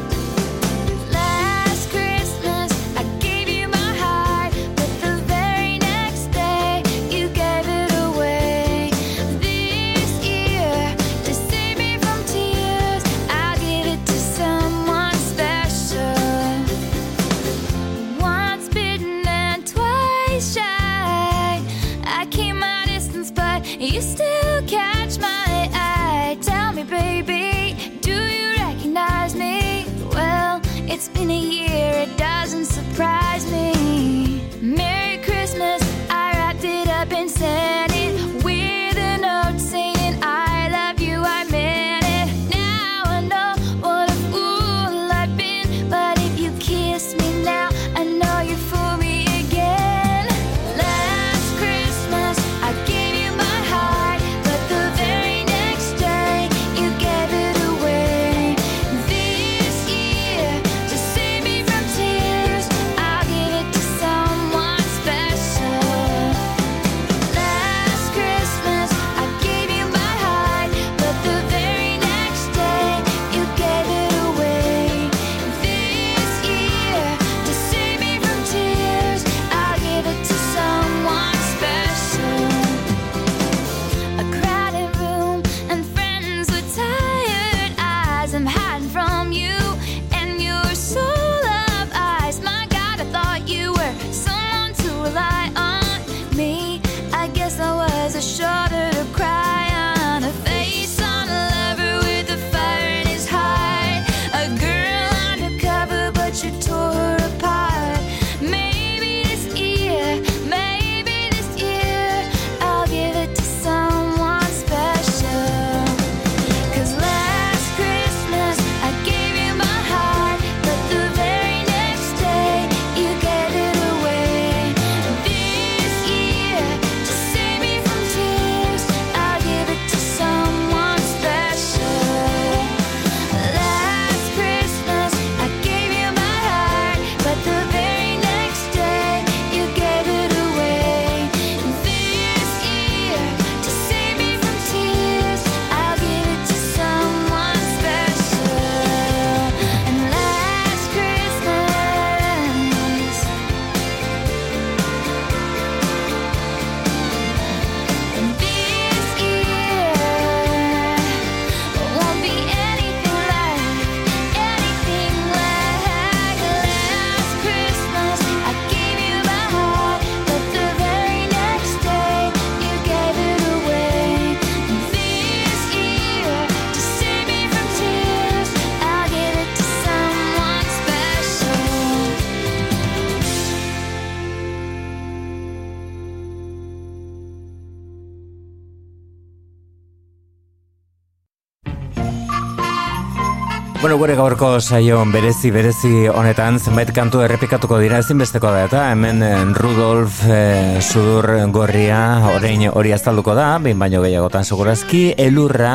Bueno, 193.80 193.96
gure 193.96 194.12
gaurko 194.12 194.60
saio 194.60 194.98
berezi 195.08 195.48
berezi 195.50 195.90
honetan 196.12 196.58
zenbait 196.60 196.90
kantu 196.92 197.22
errepikatuko 197.24 197.78
dira 197.80 198.02
ezinbesteko 198.02 198.50
da 198.52 198.66
eta 198.66 198.82
hemen 198.90 199.22
eh, 199.24 199.38
Rudolf 199.56 200.18
e, 200.28 200.82
Sudur 200.84 201.24
Gorria 201.48 202.00
orain 202.34 202.66
hori 202.68 202.92
azalduko 202.92 203.32
da, 203.38 203.54
behin 203.56 203.80
baino 203.80 204.02
gehiagotan 204.04 204.44
segurazki, 204.44 205.14
Elurra 205.16 205.72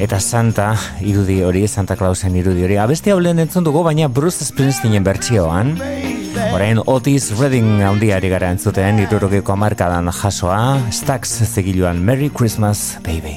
eta 0.00 0.22
Santa 0.24 0.70
irudi 1.04 1.42
hori, 1.44 1.66
Santa 1.68 1.98
Clausen 2.00 2.38
irudi 2.40 2.64
hori. 2.64 2.80
Abesti 2.80 3.12
hau 3.12 3.20
lehen 3.20 3.44
entzun 3.44 3.66
dugu, 3.66 3.84
baina 3.84 4.08
Bruce 4.08 4.48
Springsteenen 4.48 5.04
bertsioan. 5.04 5.76
Orain 6.54 6.80
Otis 6.86 7.34
Redding 7.36 7.82
handiari 7.84 8.32
gara 8.32 8.48
entzuten, 8.56 9.02
irurogeko 9.04 9.52
amarkadan 9.52 10.08
jasoa, 10.16 10.78
Stax 10.88 11.42
zegiluan 11.44 12.00
Merry 12.00 12.32
Christmas, 12.32 12.96
baby. 13.04 13.36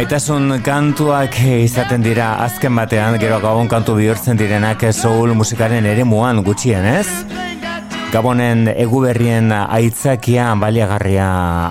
Merry 0.00 0.08
Baitasun 0.08 0.62
kantuak 0.64 1.34
izaten 1.44 2.00
dira 2.00 2.30
azken 2.40 2.72
batean, 2.72 3.18
gero 3.20 3.36
gabon 3.42 3.68
kantu 3.68 3.98
bihurtzen 3.98 4.38
direnak 4.40 4.80
soul 4.96 5.34
musikaren 5.36 5.84
ere 5.84 6.08
muan 6.08 6.40
gutxienez. 6.42 7.49
Gabonen 8.10 8.64
eguberrien 8.72 9.52
aitzakia 9.54 10.48
baliagarria 10.58 11.26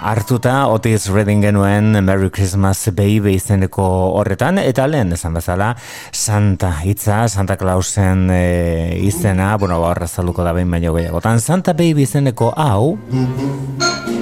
hartuta, 0.07 0.69
Otis 0.71 1.09
Redding 1.11 1.43
genuen 1.43 1.99
Merry 1.99 2.29
Christmas 2.31 2.85
Baby 2.95 3.33
izeneko 3.35 3.83
horretan, 4.15 4.61
eta 4.63 4.85
lehen 4.87 5.11
esan 5.17 5.35
bezala 5.35 5.73
Santa 6.15 6.71
hitza, 6.79 7.25
Santa 7.27 7.59
Clausen 7.59 8.29
e, 8.31 8.95
izena, 9.03 9.51
bueno, 9.59 9.81
ba, 9.83 9.91
horra 9.91 10.07
zaluko 10.07 10.47
da 10.47 10.55
behin 10.55 10.71
baino 10.71 10.95
gehiagotan, 10.95 11.43
Santa 11.43 11.75
Baby 11.75 12.07
izeneko 12.07 12.53
hau, 12.55 12.95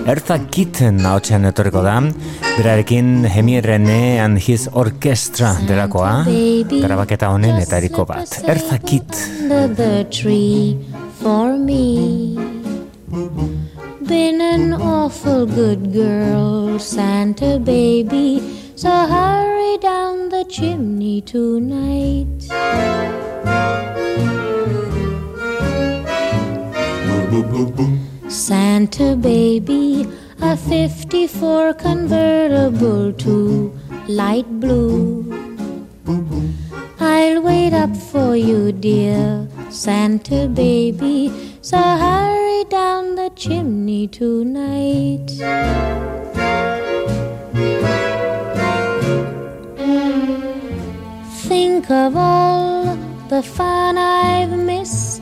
Erza 0.09 0.39
Kitten 0.49 1.05
haotxean 1.05 1.45
etorriko 1.51 1.85
da, 1.85 1.99
berarekin 2.57 3.27
Hemi 3.29 3.61
Rene 3.61 4.17
and 4.25 4.41
his 4.41 4.65
orchestra 4.73 5.53
delakoa, 5.69 6.23
grabaketa 6.81 7.29
honen 7.29 7.61
etariko 7.61 8.09
bat. 8.09 8.41
Erza 8.49 8.81
Kitt. 8.81 9.13
For 11.21 11.57
me. 11.57 12.35
Been 14.03 14.39
an 14.41 14.73
awful 14.73 15.45
good 15.45 15.91
girl, 15.91 16.79
Santa 16.79 17.59
baby, 17.59 18.41
so 18.75 18.89
hurry 18.89 19.77
down 19.79 20.29
the 20.29 20.45
chimney 20.45 21.21
tonight. 21.21 22.41
Santa 28.29 29.15
baby, 29.15 30.07
a 30.41 30.55
54 30.55 31.73
convertible 31.73 33.13
to 33.13 33.77
light 34.07 34.47
blue. 34.59 35.25
I'll 36.99 37.41
wait 37.41 37.73
up 37.73 37.95
for 37.95 38.35
you, 38.35 38.71
dear 38.71 39.47
Santa 39.77 40.47
baby. 40.47 41.31
So 41.61 41.77
hurry 41.77 42.63
down 42.63 43.13
the 43.13 43.29
chimney 43.35 44.07
tonight. 44.07 45.27
Think 51.47 51.91
of 51.91 52.17
all 52.17 52.95
the 53.29 53.43
fun 53.43 53.99
I've 53.99 54.57
missed. 54.57 55.21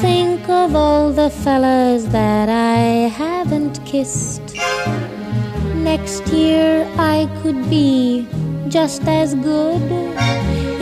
Think 0.00 0.48
of 0.48 0.74
all 0.74 1.12
the 1.12 1.30
fellas 1.30 2.04
that 2.06 2.48
I 2.48 3.08
haven't 3.22 3.78
kissed. 3.86 4.56
Next 5.76 6.26
year 6.32 6.84
I 6.98 7.30
could 7.42 7.70
be 7.70 8.26
just 8.68 9.06
as 9.06 9.36
good 9.36 9.80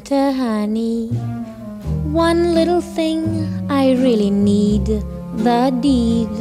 Santa 0.00 0.32
honey, 0.32 1.08
one 2.10 2.54
little 2.54 2.80
thing 2.80 3.20
I 3.68 3.92
really 3.92 4.30
need 4.30 4.86
the 4.86 5.76
deed 5.82 6.34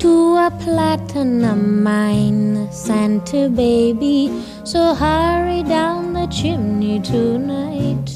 to 0.00 0.12
a 0.36 0.50
platinum 0.60 1.82
mine, 1.82 2.70
Santa 2.70 3.48
baby. 3.48 4.30
So 4.62 4.94
hurry 4.94 5.62
down 5.62 6.12
the 6.12 6.26
chimney 6.26 7.00
tonight. 7.00 8.10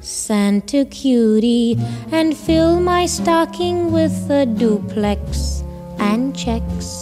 Santa 0.00 0.86
cutie, 0.86 1.76
and 2.10 2.34
fill 2.34 2.80
my 2.80 3.04
stocking 3.04 3.92
with 3.92 4.30
a 4.30 4.46
duplex 4.46 5.62
and 5.98 6.34
checks. 6.34 7.01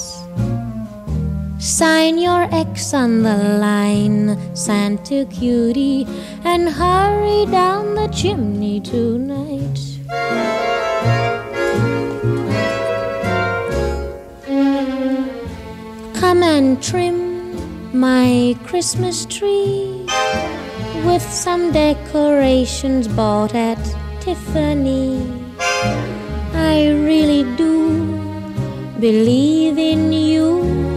Sign 1.61 2.17
your 2.17 2.49
X 2.55 2.95
on 2.95 3.23
the 3.23 3.37
line, 3.37 4.57
Santa 4.57 5.27
cutie, 5.27 6.07
and 6.43 6.71
hurry 6.71 7.45
down 7.53 7.95
the 7.95 8.09
chimney 8.09 8.81
tonight. 8.81 9.79
Come 16.15 16.43
and 16.43 16.83
trim 16.83 17.29
my 17.93 18.57
Christmas 18.65 19.27
tree 19.27 20.07
with 21.05 21.23
some 21.23 21.73
decorations 21.73 23.07
bought 23.07 23.55
at 23.55 23.79
Tiffany. 24.21 25.21
I 26.55 26.89
really 26.89 27.45
do 27.57 28.17
believe 28.99 29.77
in 29.77 30.11
you. 30.11 30.90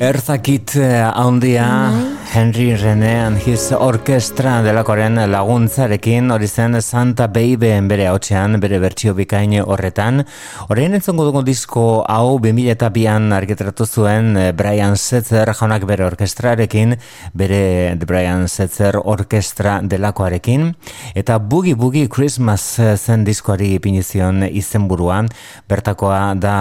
Erzakit 0.00 0.74
za 0.74 0.82
eh, 0.82 1.26
undia 1.26 1.68
bai. 1.92 2.13
Henry 2.34 2.74
René 2.74 3.26
and 3.26 3.38
His 3.38 3.70
Orchestra 3.70 4.56
delakoren 4.66 5.20
laguntzarekin 5.30 6.32
hori 6.34 6.48
zen 6.48 6.74
Santa 6.82 7.28
Baby 7.28 7.70
bere 7.86 8.08
hautsean, 8.10 8.58
bere 8.58 8.80
bertsio 8.82 9.14
bikain 9.14 9.54
horretan. 9.62 10.24
Horrein 10.66 10.98
entzongo 10.98 11.28
dugu 11.28 11.44
disko 11.46 12.02
hau 12.02 12.40
2002an 12.42 13.30
argitratu 13.38 13.86
zuen 13.86 14.34
eh, 14.34 14.50
Brian 14.50 14.98
Setzer 14.98 15.54
jaunak 15.54 15.86
bere 15.86 16.08
orkestrarekin, 16.08 16.96
bere 17.38 17.94
Brian 18.02 18.48
Setzer 18.50 18.98
Orkestra 18.98 19.78
delakoarekin, 19.86 20.72
eta 21.14 21.38
Boogie 21.38 21.78
Boogie 21.78 22.10
Christmas 22.10 22.80
eh, 22.80 22.96
zen 22.98 23.22
diskoari 23.22 23.76
ipinizion 23.78 24.42
izenburuan, 24.50 25.30
bertakoa 25.70 26.34
da 26.34 26.58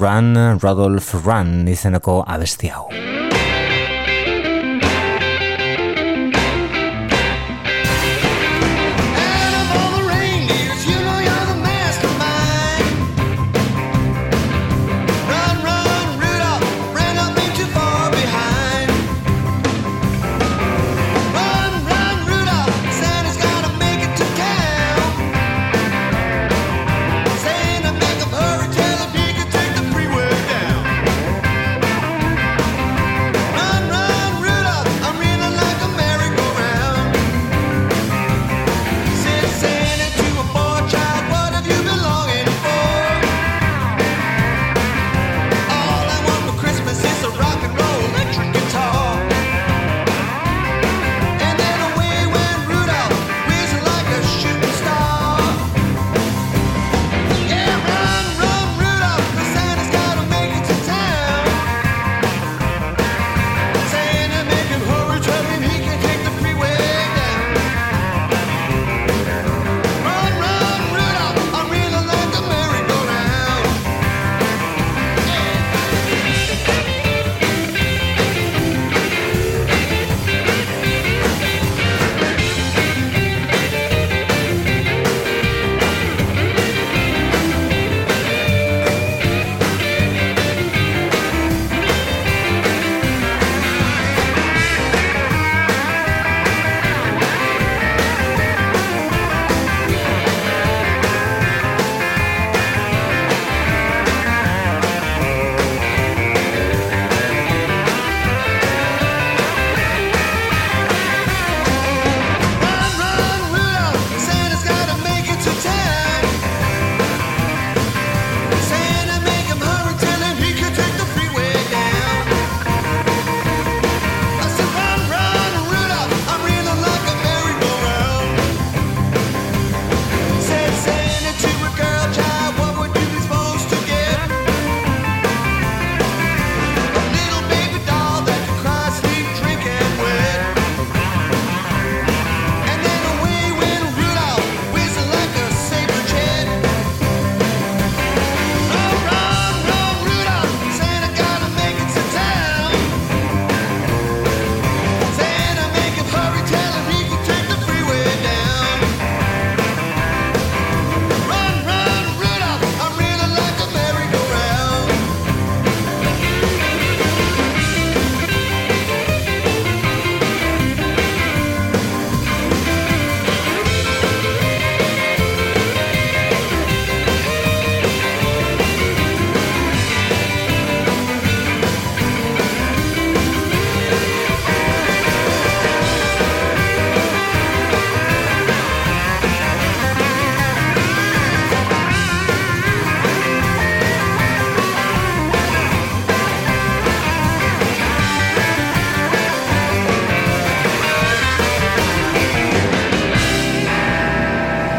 Run, 0.00 0.32
Rodolph 0.64 1.12
Run 1.26 1.68
izeneko 1.68 2.22
abesti 2.24 2.72
hau. 2.72 2.88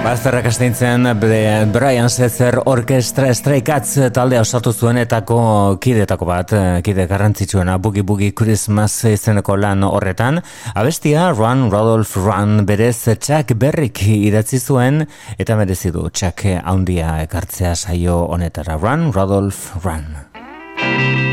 Azterrak 0.01 0.47
astintzen 0.49 1.05
Brian 1.21 2.09
Setzer 2.09 2.57
Orkestra 2.65 3.29
Straikatz 3.37 4.09
taldea 4.11 4.41
osatu 4.41 4.73
zuenetako 4.73 5.37
kidetako 5.81 6.25
bat, 6.25 6.53
kide 6.83 7.05
garrantzitsuena 7.07 7.77
Boogie 7.77 8.03
Boogie 8.03 8.33
Christmas 8.35 9.05
izeneko 9.05 9.55
lan 9.55 9.85
horretan. 9.87 10.41
Abestia 10.73 11.29
Run 11.31 11.69
Rodolph 11.71 12.17
Run 12.17 12.65
berez 12.65 13.05
Chuck 13.21 13.53
Berrik 13.55 14.03
idatzi 14.07 14.59
zuen 14.59 15.05
eta 15.37 15.55
merezi 15.55 15.93
du 15.95 16.09
Chuck 16.09 16.43
haundia 16.59 17.21
ekartzea 17.23 17.75
saio 17.75 18.25
honetara. 18.33 18.81
Run 18.81 19.13
Rodolph 19.13 19.85
Run. 19.85 21.30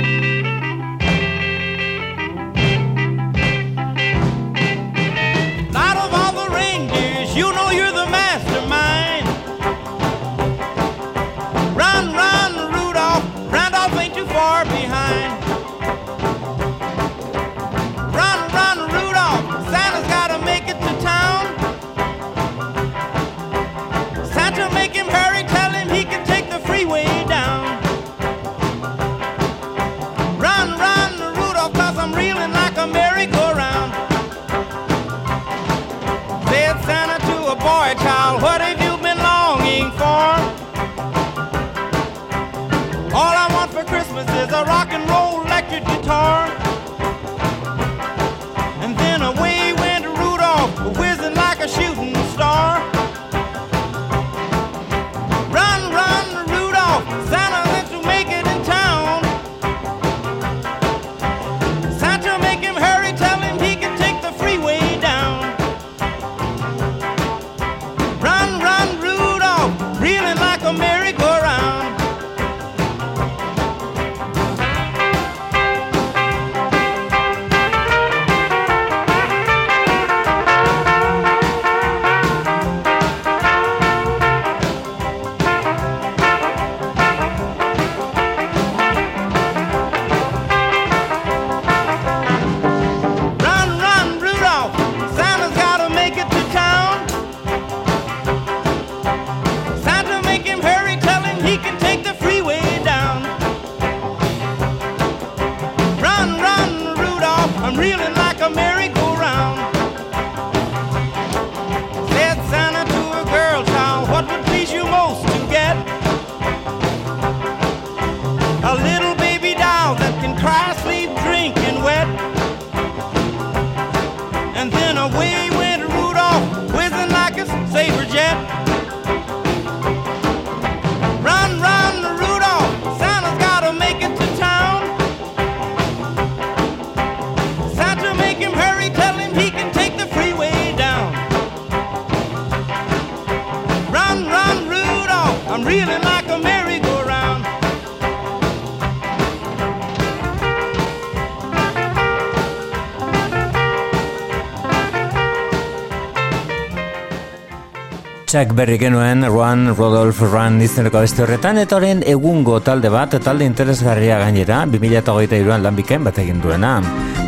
Chuck 158.29 158.53
Berry 158.53 158.77
genuen 158.77 159.25
Juan 159.25 159.75
Rodolph 159.75 160.21
Run 160.21 160.59
izeneko 160.61 161.01
beste 161.01 161.23
horretan 161.25 161.57
eta 161.63 161.79
horren 161.79 162.03
egungo 162.13 162.59
talde 162.61 162.91
bat 162.93 163.17
talde 163.25 163.47
interesgarria 163.49 164.19
gainera 164.21 164.59
2008an 164.69 165.65
lan 165.65 165.79
bikain 165.81 166.05
bat 166.05 166.21
egin 166.21 166.43
duena. 166.45 166.75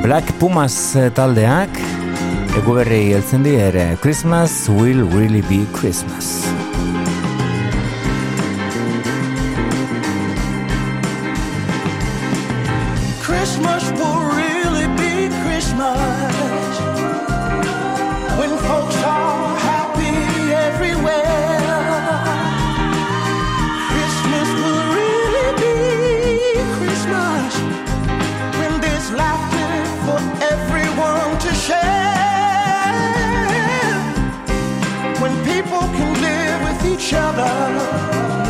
Black 0.04 0.34
Pumas 0.36 0.76
taldeak 1.16 1.80
egu 2.60 2.76
berri 2.82 3.14
heltzen 3.14 3.48
di 3.48 3.56
ere 3.56 3.94
Christmas 4.04 4.66
will 4.68 5.08
really 5.16 5.40
be 5.48 5.64
Christmas 5.72 6.44
each 37.10 37.16
other. 37.16 37.42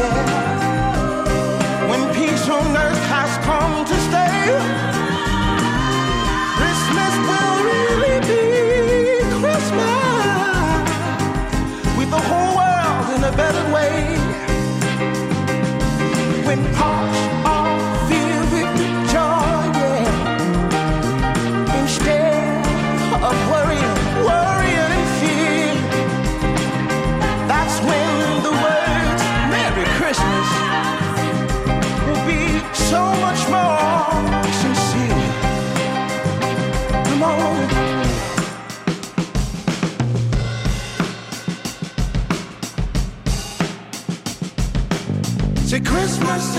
Yeah. 0.03 0.41
When 1.91 2.15
peace 2.15 2.49
on 2.49 2.77
earth 2.77 3.05
has 3.09 3.39
come 3.45 3.85
to 3.87 3.95
stay. 4.09 4.99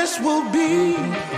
this 0.00 0.18
will 0.18 0.50
be. 0.50 1.29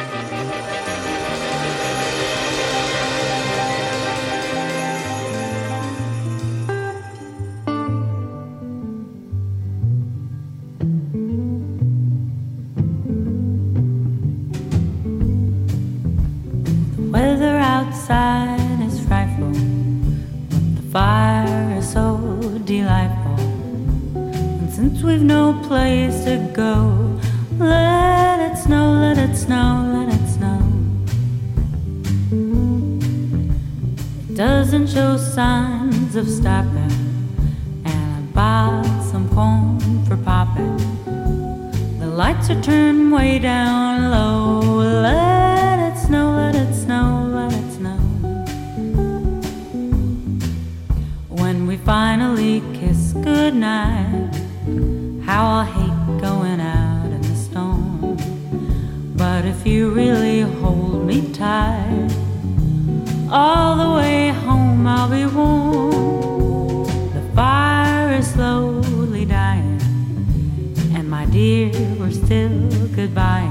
we're 71.52 72.10
still 72.10 72.88
goodbye. 72.96 73.50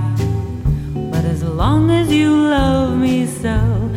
But 1.11 1.23
as 1.23 1.43
long 1.43 1.91
as 1.91 2.11
you 2.11 2.35
love 2.35 2.97
me 2.97 3.27
so, 3.27 3.90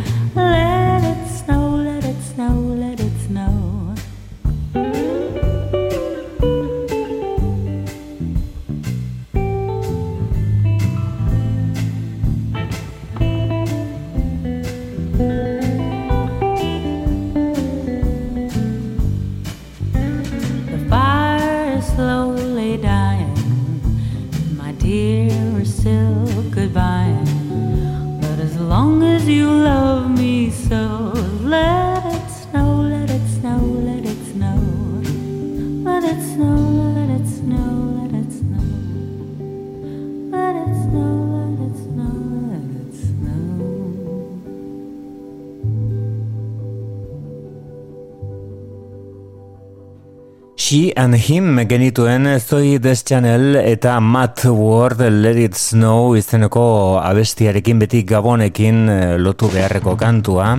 and 51.04 51.14
Him 51.16 51.58
genituen 51.68 52.40
Zoe 52.40 52.78
Des 52.78 53.02
Channel 53.04 53.56
eta 53.56 54.00
Matt 54.00 54.44
Ward 54.44 55.00
Let 55.00 55.36
It 55.36 55.54
Snow 55.54 56.14
izeneko 56.16 56.96
abestiarekin 57.02 57.78
beti 57.82 58.00
gabonekin 58.08 58.88
eh, 58.88 59.18
lotu 59.20 59.50
beharreko 59.52 59.98
kantua. 60.00 60.54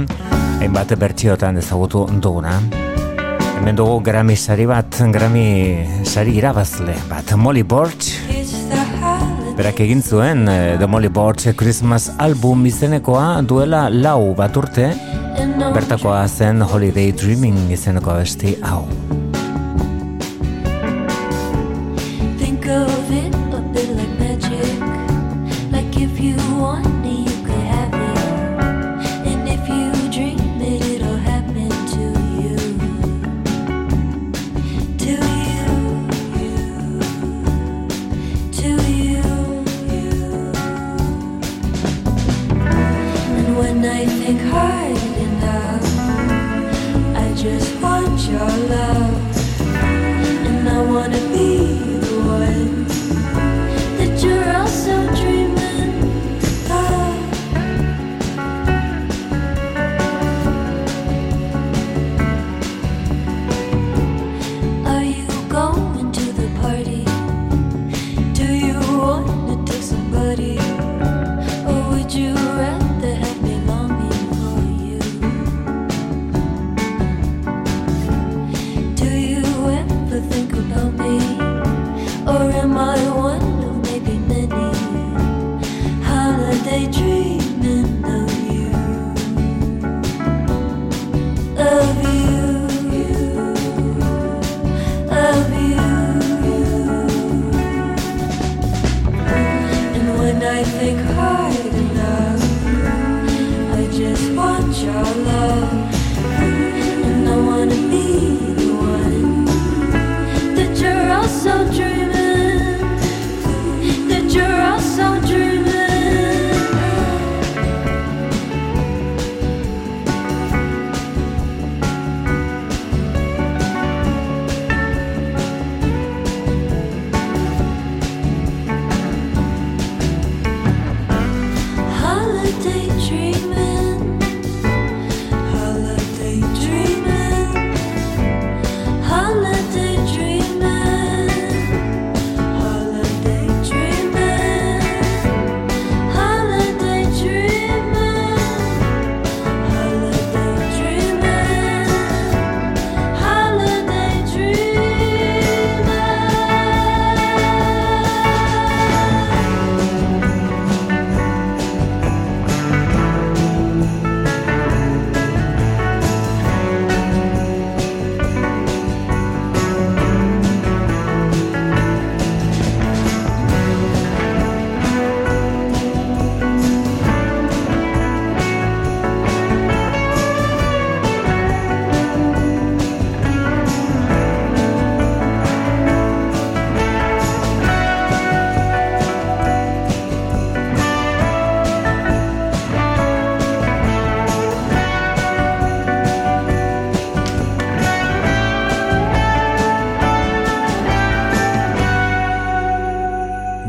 Hainbat 0.59 0.93
bertxiotan 1.01 1.57
ezagutu 1.57 2.05
duguna. 2.21 2.59
Hemen 3.55 3.79
dugu 3.79 3.97
grami 4.05 4.37
sari 4.37 4.69
bat 4.69 5.01
grami 5.17 5.47
sari 6.05 6.37
irabazle 6.37 6.93
bat. 7.09 7.33
Molly 7.35 7.63
Borch. 7.63 8.13
Berak 9.57 9.81
egin 9.81 10.05
zuen 10.05 10.47
eh, 10.47 10.77
The 10.77 10.85
Molly 10.85 11.09
Borch 11.09 11.49
Christmas 11.57 12.11
album 12.19 12.65
izenekoa 12.69 13.41
duela 13.41 13.87
lau 13.89 14.35
bat 14.37 14.57
urte. 14.61 14.93
Bertakoa 15.73 16.27
zen 16.27 16.61
Holiday 16.61 17.11
Dreaming 17.11 17.71
izeneko 17.73 18.13
abesti 18.19 18.59
hau. 18.61 18.85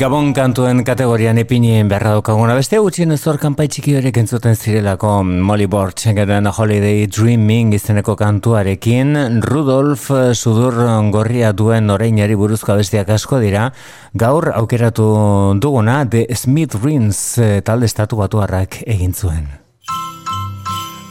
Gabon 0.07 0.29
kantuen 0.31 0.85
kategorian 0.87 1.35
ipinien 1.41 1.89
beharra 1.91 2.13
daukaguna. 2.15 2.55
Beste 2.55 2.79
gutxien 2.79 3.11
ez 3.11 3.19
hor 3.27 3.41
kanpai 3.43 3.65
txiki 3.67 3.97
horiek 3.99 4.21
entzuten 4.21 4.55
zirelako 4.55 5.25
Molly 5.27 5.67
Borch 5.67 6.05
Holiday 6.07 7.09
Dreaming 7.09 7.75
izeneko 7.75 8.15
kantuarekin. 8.15 9.43
Rudolf 9.43 10.07
sudur 10.33 10.79
gorria 11.11 11.51
duen 11.53 11.91
oreinari 11.91 12.37
buruzko 12.37 12.77
bestiak 12.77 13.09
asko 13.11 13.41
dira. 13.41 13.73
Gaur 14.15 14.53
aukeratu 14.55 15.59
duguna 15.59 16.09
The 16.09 16.29
Smith 16.37 16.77
Rins 16.85 17.41
talde 17.65 17.87
estatu 17.87 18.17
batuarrak 18.23 18.85
egin 18.87 19.13
zuen. 19.13 19.49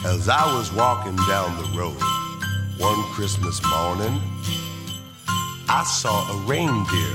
As 0.05 0.29
I 0.29 0.55
was 0.55 0.71
walking 0.71 1.17
down 1.27 1.51
the 1.59 1.67
road 1.77 1.99
one 2.79 3.03
Christmas 3.13 3.59
morning, 3.67 4.21
I 5.67 5.83
saw 5.83 6.31
a 6.31 6.37
reindeer 6.47 7.11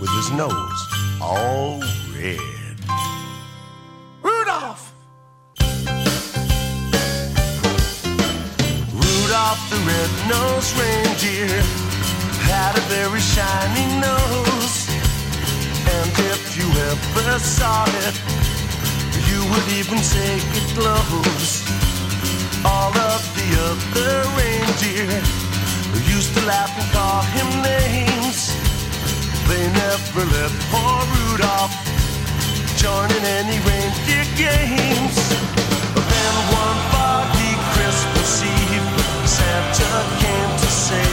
with 0.00 0.10
his 0.10 0.30
nose 0.30 0.93
all 1.24 1.80
red. 2.14 2.76
Rudolph! 4.22 4.92
Rudolph 9.02 9.62
the 9.72 9.80
red-nosed 9.88 10.72
reindeer 10.80 11.62
had 12.44 12.76
a 12.76 12.84
very 12.92 13.20
shiny 13.20 13.86
nose. 14.04 14.76
And 15.96 16.12
if 16.32 16.42
you 16.58 16.68
ever 16.92 17.38
saw 17.38 17.84
it, 18.04 18.16
you 19.28 19.40
would 19.50 19.68
even 19.80 19.98
say 19.98 20.36
it 20.58 20.66
glows. 20.76 21.64
All 22.66 22.92
of 23.12 23.22
the 23.38 23.48
other 23.68 24.12
reindeer 24.36 25.22
used 26.14 26.34
to 26.36 26.42
laugh 26.44 26.72
and 26.78 26.88
call 26.92 27.22
him 27.36 27.48
names. 27.62 28.23
They 29.48 29.64
never 29.70 30.24
let 30.24 30.52
poor 30.72 30.98
Rudolph 31.14 31.74
join 32.76 33.10
in 33.10 33.24
any 33.24 33.58
reindeer 33.68 34.26
games. 34.36 35.16
But 35.94 36.04
then 36.12 36.34
one 36.62 36.78
foggy 36.92 37.52
Christmas 37.74 38.42
Eve, 38.42 38.88
Santa 39.28 39.92
came 40.22 40.52
to 40.64 40.70
say, 40.86 41.10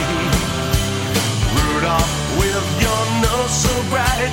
Rudolph, 1.56 2.12
with 2.38 2.66
your 2.80 3.02
nose 3.24 3.54
so 3.64 3.74
bright, 3.90 4.32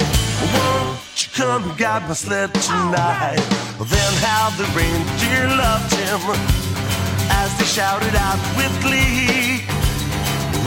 won't 0.56 1.00
you 1.22 1.30
come 1.34 1.64
and 1.70 1.78
guide 1.78 2.04
my 2.08 2.14
sled 2.14 2.54
tonight? 2.54 3.44
Then 3.80 4.14
how 4.24 4.50
the 4.58 4.68
reindeer 4.76 5.48
loved 5.56 5.92
him 5.96 6.22
as 7.32 7.50
they 7.58 7.66
shouted 7.66 8.16
out 8.16 8.40
with 8.58 8.74
glee. 8.82 9.64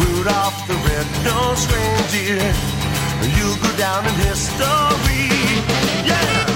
Rudolph 0.00 0.66
the 0.68 0.74
red-nosed 0.88 1.68
reindeer, 1.72 2.52
you'll 3.36 3.56
go 3.56 3.76
down 3.76 4.06
in 4.06 4.14
history. 4.14 5.28
Yeah! 6.06 6.52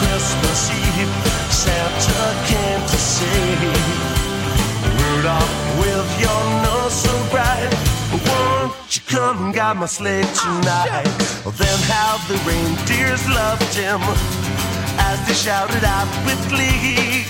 Christmas 0.00 0.70
Eve, 0.70 1.14
Santa 1.50 2.22
came 2.46 2.80
to 2.80 2.96
say, 2.96 3.54
Rudolph, 4.98 5.78
with 5.78 6.20
your 6.20 6.67
come 9.08 9.46
and 9.46 9.54
guide 9.54 9.76
my 9.76 9.86
sleigh 9.86 10.22
tonight? 10.22 11.04
Then 11.56 11.78
how 11.88 12.18
the 12.28 12.36
reindeers 12.46 13.26
loved 13.28 13.74
him 13.74 14.00
as 15.00 15.18
they 15.26 15.34
shouted 15.34 15.84
out 15.84 16.08
with 16.26 16.40
glee. 16.48 17.24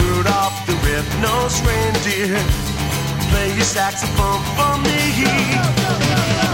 Rudolph 0.00 0.66
the 0.66 0.74
red-nosed 0.84 1.64
reindeer, 1.66 2.40
play 3.30 3.54
your 3.54 3.64
saxophone 3.64 4.42
for 4.56 4.78
me. 4.82 6.51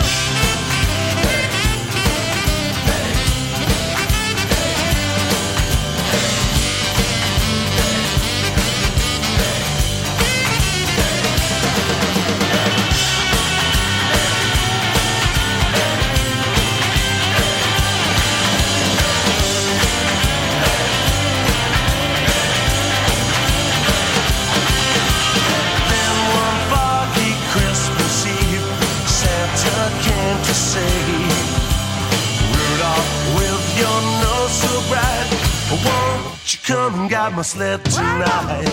My 37.38 37.42
sled 37.42 37.84
tonight? 37.84 38.66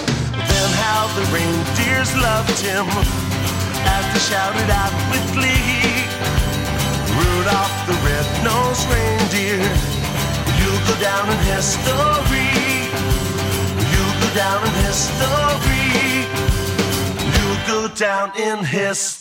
Then 0.50 0.70
how 0.82 1.06
the 1.14 1.22
reindeers 1.30 2.12
loved 2.18 2.58
him 2.66 2.88
as 3.94 4.04
they 4.12 4.24
shouted 4.26 4.70
out 4.82 4.94
with 5.12 5.26
glee. 5.38 6.02
Rudolph 7.14 7.78
the 7.86 7.94
red-nosed 8.02 8.86
reindeer, 8.90 9.62
you'll 10.58 10.84
go 10.90 10.96
down 11.00 11.30
in 11.30 11.40
history. 11.54 12.50
You'll 13.92 14.18
go 14.24 14.30
down 14.34 14.60
in 14.66 14.74
history. 14.88 16.26
You'll 17.36 17.62
go 17.68 17.88
down 17.94 18.36
in 18.36 18.66
history. 18.66 19.15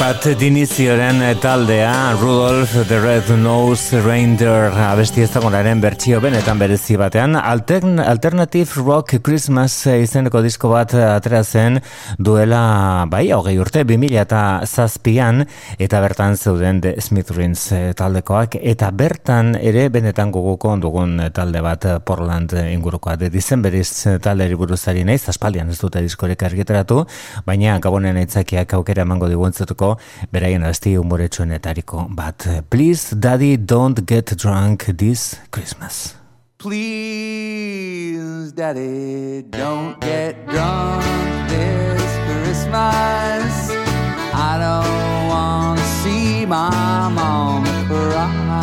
Pat 0.00 0.24
Dinizioren 0.40 1.20
taldea 1.42 2.16
Rudolph 2.16 2.72
the 2.88 2.98
Red-Nosed 3.02 4.00
Reindeer 4.00 4.72
abesti 4.72 5.20
ezagunaren 5.26 5.82
bertsio 5.82 6.22
benetan 6.24 6.56
berezi 6.56 6.96
batean. 6.96 7.36
Altern 7.36 8.00
Alternative 8.00 8.80
Rock 8.80 9.18
Christmas 9.20 9.74
izeneko 9.92 10.40
disko 10.40 10.70
bat 10.72 10.94
atera 10.96 11.42
zen 11.44 11.76
duela 12.16 13.04
bai 13.12 13.26
hogei 13.36 13.58
urte 13.60 13.82
2000 13.84 14.22
eta 14.22 14.40
zazpian 14.64 15.44
eta 15.76 16.00
bertan 16.00 16.38
zeuden 16.40 16.80
The 16.80 16.94
Smith 17.04 17.36
Rins 17.36 17.66
taldekoak 18.00 18.56
eta 18.56 18.88
bertan 18.96 19.52
ere 19.60 19.90
benetan 19.92 20.32
goguko 20.32 20.78
dugun 20.80 21.28
talde 21.36 21.60
bat 21.60 21.84
Portland 22.08 22.56
ingurukoa. 22.62 23.18
The 23.20 23.28
Decemberiz 23.36 23.92
taldeari 24.24 24.56
buruzari 24.56 25.04
naiz 25.04 25.28
aspaldian 25.28 25.68
ez 25.68 25.78
dute 25.84 26.00
diskorek 26.00 26.48
argitaratu 26.48 27.04
baina 27.44 27.76
gabonen 27.84 28.16
aitzakiak 28.24 28.78
aukera 28.80 29.04
emango 29.04 29.28
digutzetuko 29.90 29.98
beraien 30.32 30.64
asti 30.64 30.96
humoretsuenetariko 30.96 32.08
bat. 32.14 32.46
Please, 32.70 33.14
daddy, 33.14 33.56
don't 33.56 34.06
get 34.06 34.36
drunk 34.36 34.84
this 34.96 35.36
Christmas. 35.50 36.14
Please, 36.58 38.52
Daddy, 38.52 39.42
don't 39.48 39.98
get 40.00 40.46
drunk 40.46 41.02
this 41.48 42.02
Christmas. 42.28 43.70
I 44.34 44.58
don't 44.60 45.28
want 45.28 45.78
to 45.78 45.84
see 46.02 46.44
my 46.44 47.08
mom 47.08 47.64
cry. 47.88 48.60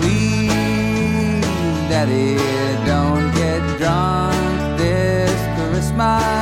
Please, 0.00 1.44
Daddy, 1.88 2.34
don't 2.84 3.32
get 3.32 3.62
drunk 3.78 4.76
this 4.76 5.30
Christmas. 5.56 6.33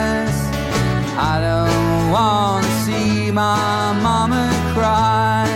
My 3.33 3.93
mama 4.03 4.51
cry. 4.75 5.47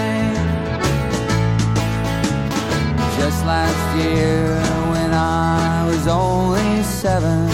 Just 3.18 3.44
last 3.44 3.96
year 3.98 4.58
when 4.92 5.12
I 5.12 5.84
was 5.86 6.06
only 6.08 6.82
seven. 6.82 7.46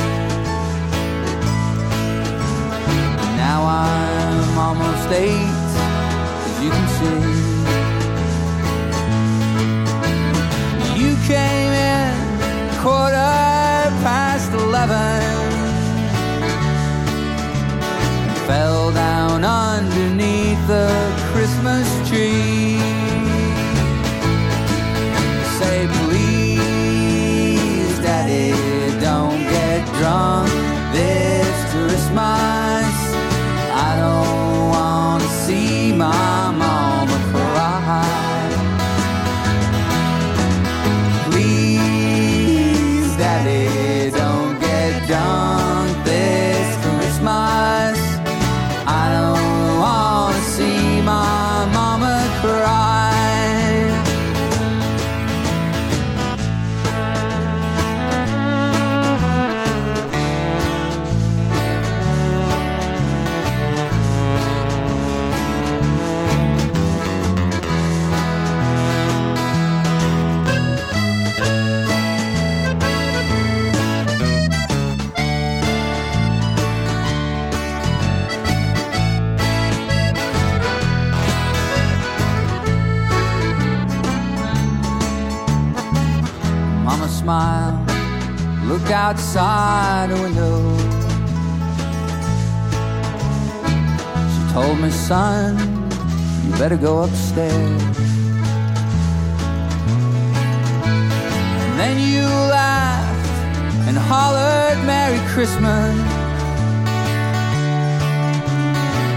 Now 3.36 3.60
I'm 3.66 4.58
almost 4.58 5.10
eight, 5.10 5.72
as 6.46 6.62
you 6.62 6.70
can 6.70 6.88
see. 6.98 7.22
You 11.00 11.16
came 11.26 11.72
in 11.72 12.14
quarter 12.80 13.31
outside 89.12 90.08
the 90.08 90.18
window. 90.22 90.56
She 94.32 94.42
told 94.54 94.80
me, 94.80 94.90
son, 94.90 95.50
you 96.44 96.50
better 96.52 96.78
go 96.78 97.02
upstairs. 97.02 97.82
And 101.62 101.74
then 101.78 101.96
you 102.08 102.24
laughed 102.24 103.28
and 103.86 103.98
hollered, 103.98 104.78
Merry 104.86 105.20
Christmas. 105.32 105.94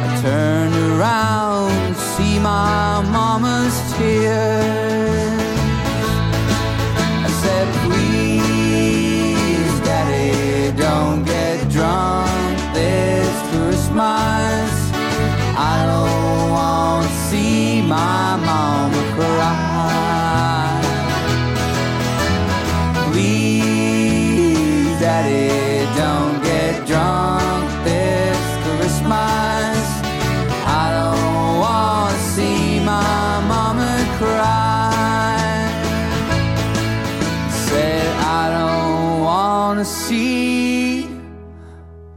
I 0.04 0.20
turned 0.22 0.76
around 0.92 1.96
to 1.96 2.02
see 2.16 2.38
my 2.40 3.02
mama's 3.18 3.76
tears. 3.94 5.25
My 17.88 18.45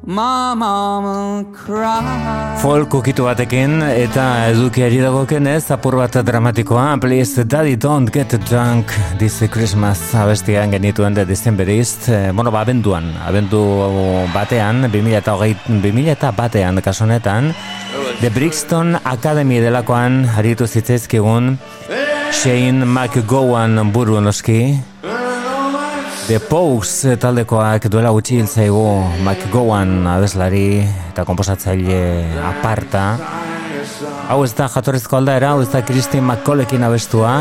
my 0.08 0.56
mama 0.56 1.44
cry. 1.52 2.56
Folk 2.62 2.94
ukitu 2.96 3.28
batekin 3.28 3.82
eta 3.84 4.48
edukiari 4.48 5.02
dagokenez 5.04 5.68
apur 5.70 5.98
bat 6.00 6.16
dramatikoa. 6.24 6.96
Please 6.96 7.44
Daddy 7.44 7.76
Don't 7.76 8.08
Get 8.08 8.32
Drunk 8.48 8.88
This 9.18 9.44
Christmas. 9.52 10.00
Abestian 10.14 10.72
genituen 10.72 11.12
de 11.14 11.26
Decemberist. 11.26 12.08
Eh, 12.08 12.32
bueno, 12.32 12.50
ba, 12.50 12.64
abenduan. 12.64 13.12
Abendu 13.20 13.60
batean 14.32 14.88
2008, 14.88 15.68
2000 15.68 16.32
batean 16.32 16.80
kasonetan 16.80 17.52
The 18.20 18.30
Brixton 18.30 18.96
Academy 19.04 19.60
delakoan 19.60 20.24
aritu 20.24 20.66
zitzaizkigun 20.66 21.58
Shane 22.32 22.84
McGowan 22.84 23.92
buru 23.92 24.20
noski 24.24 24.72
The 26.28 26.42
Pogues 26.44 27.06
taldekoak 27.16 27.86
duela 27.88 28.10
gutxi 28.12 28.36
hil 28.36 28.48
zaigu 28.52 28.82
abeslari 30.12 30.84
eta 30.84 31.24
komposatzaile 31.24 32.36
aparta. 32.44 33.04
Hau 34.28 34.44
ez 34.44 34.52
da 34.52 34.68
jatorrizko 34.68 35.16
aldaera, 35.16 35.54
hau 35.54 35.62
ez 35.62 35.70
da 35.72 35.80
Christine 35.80 36.26
McCollekin 36.26 36.84
abestua. 36.84 37.32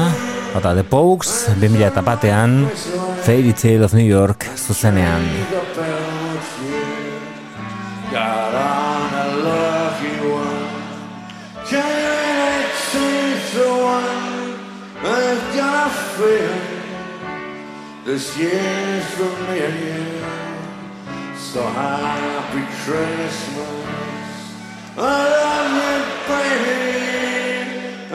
Eta 0.56 0.74
The 0.74 0.86
Pogues, 0.88 1.50
2000 1.60 1.88
eta 1.92 2.02
batean, 2.02 2.62
Fairy 3.28 3.52
Tale 3.52 3.84
of 3.84 3.94
New 3.94 4.08
York 4.08 4.48
zuzenean. 4.56 5.28
This 18.08 18.38
year's 18.38 19.20
you. 19.20 19.36
So 21.36 21.62
happy 21.62 22.64
Christmas. 22.84 23.84
I 24.98 25.20
love 25.36 25.72
you, 25.84 25.98
baby. 26.32 26.88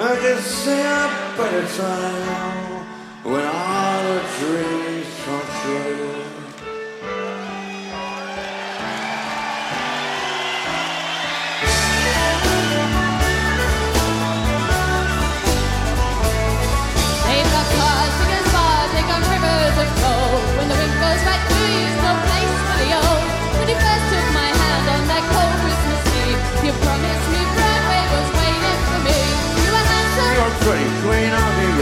I 0.01 0.12
can 0.23 0.39
see 0.40 0.81
a 0.81 1.05
better 1.36 1.66
time 1.77 2.86
when 3.23 3.44
all 3.44 4.02
the 4.14 4.20
dreams 4.39 4.81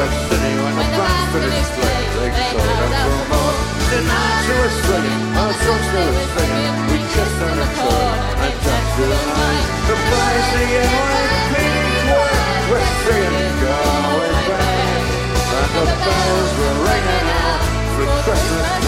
queen 0.01 0.09
of 0.09 0.13
New 0.13 0.17
York 0.17 0.31
City 0.31 0.53
when 0.63 0.75
the 0.77 0.87
band 0.97 1.29
finished 1.33 1.73
playing. 1.77 2.11
They 2.21 2.33
sold 2.51 2.79
out 2.81 3.05
for 3.05 3.25
more. 3.31 3.57
The 3.91 3.99
she 4.41 4.55
was 4.55 4.75
singing, 4.87 5.23
our 5.37 5.53
songs 5.53 5.89
they 5.93 6.07
were 6.09 6.29
singing. 6.37 6.75
We 6.89 6.99
kissed 7.13 7.41
on 7.43 7.57
the 7.59 7.69
corner 7.77 8.17
and 8.41 8.55
danced 8.65 8.93
through 8.97 9.11
the 9.11 9.21
night. 9.29 9.67
The 9.89 9.97
boys 10.09 10.45
singing 10.53 10.93
like 11.11 11.33
Pink 11.51 11.75
Floyd, 12.01 12.39
we're 12.71 12.91
singing 13.05 13.55
Galway 13.61 14.39
Bay. 14.49 15.03
And 15.51 15.71
the 15.75 15.87
bells 15.91 16.51
were 16.61 16.77
ringing 16.87 17.27
out 17.45 17.61
for 17.95 18.07
Christmas 18.25 18.80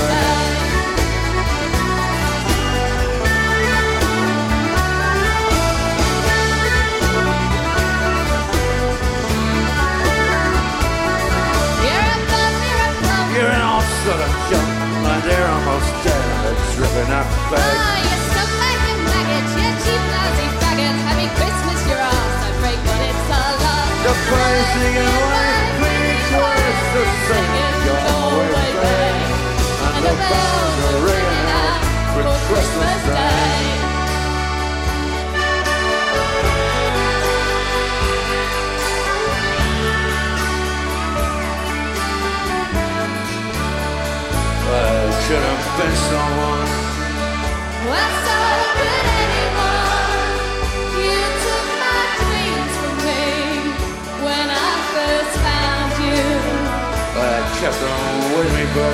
kept 57.63 57.79
them 57.79 58.37
with 58.37 58.53
me, 58.55 58.65
but 58.75 58.93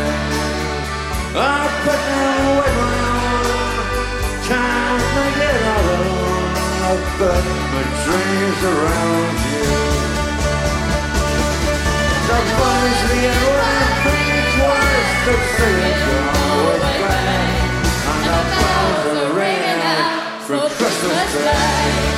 I 1.40 1.68
put 1.84 1.96
them 1.96 2.58
with 2.58 2.76
my. 2.76 3.17
Can't 4.48 5.04
make 5.14 5.36
it 5.44 5.60
all 5.68 5.86
alone. 5.92 6.56
I 6.88 6.96
put 7.18 7.44
my 7.72 7.84
dreams 8.04 8.60
around 8.72 9.36
you. 9.52 9.68
The 12.28 12.38
boys 12.56 13.00
begin 13.12 13.40
laughing 13.60 14.40
twice. 14.56 15.12
The 15.26 15.34
singing 15.52 16.00
Galway 16.08 16.80
Bay. 16.80 17.44
And 18.08 18.20
the 18.24 18.40
bells 18.56 19.04
are 19.20 19.32
ringing 19.36 19.80
out 19.84 20.40
for 20.46 20.64
Christmas 20.80 21.32
Day. 21.44 22.17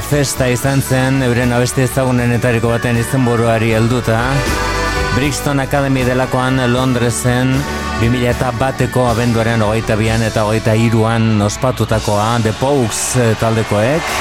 Festa 0.00 0.46
izan 0.48 0.82
zen, 0.82 1.22
euren 1.24 1.52
abesti 1.52 1.82
ezagunenetariko 1.86 2.70
baten 2.72 2.96
izenburuari 3.00 3.72
helduta. 3.76 4.18
Brixton 5.14 5.60
Academy 5.60 6.04
delakoan 6.06 6.60
Londresen 6.72 7.52
2000 8.00 8.28
eta 8.30 8.52
bateko 8.58 9.08
abenduaren 9.10 9.62
hogeita 9.62 9.96
bian 9.98 10.22
eta 10.22 10.44
hogeita 10.46 10.76
iruan 10.78 11.42
ospatutakoa 11.42 12.38
The 12.44 12.52
Pogues 12.60 13.00
eh, 13.16 13.32
taldekoek. 13.40 14.12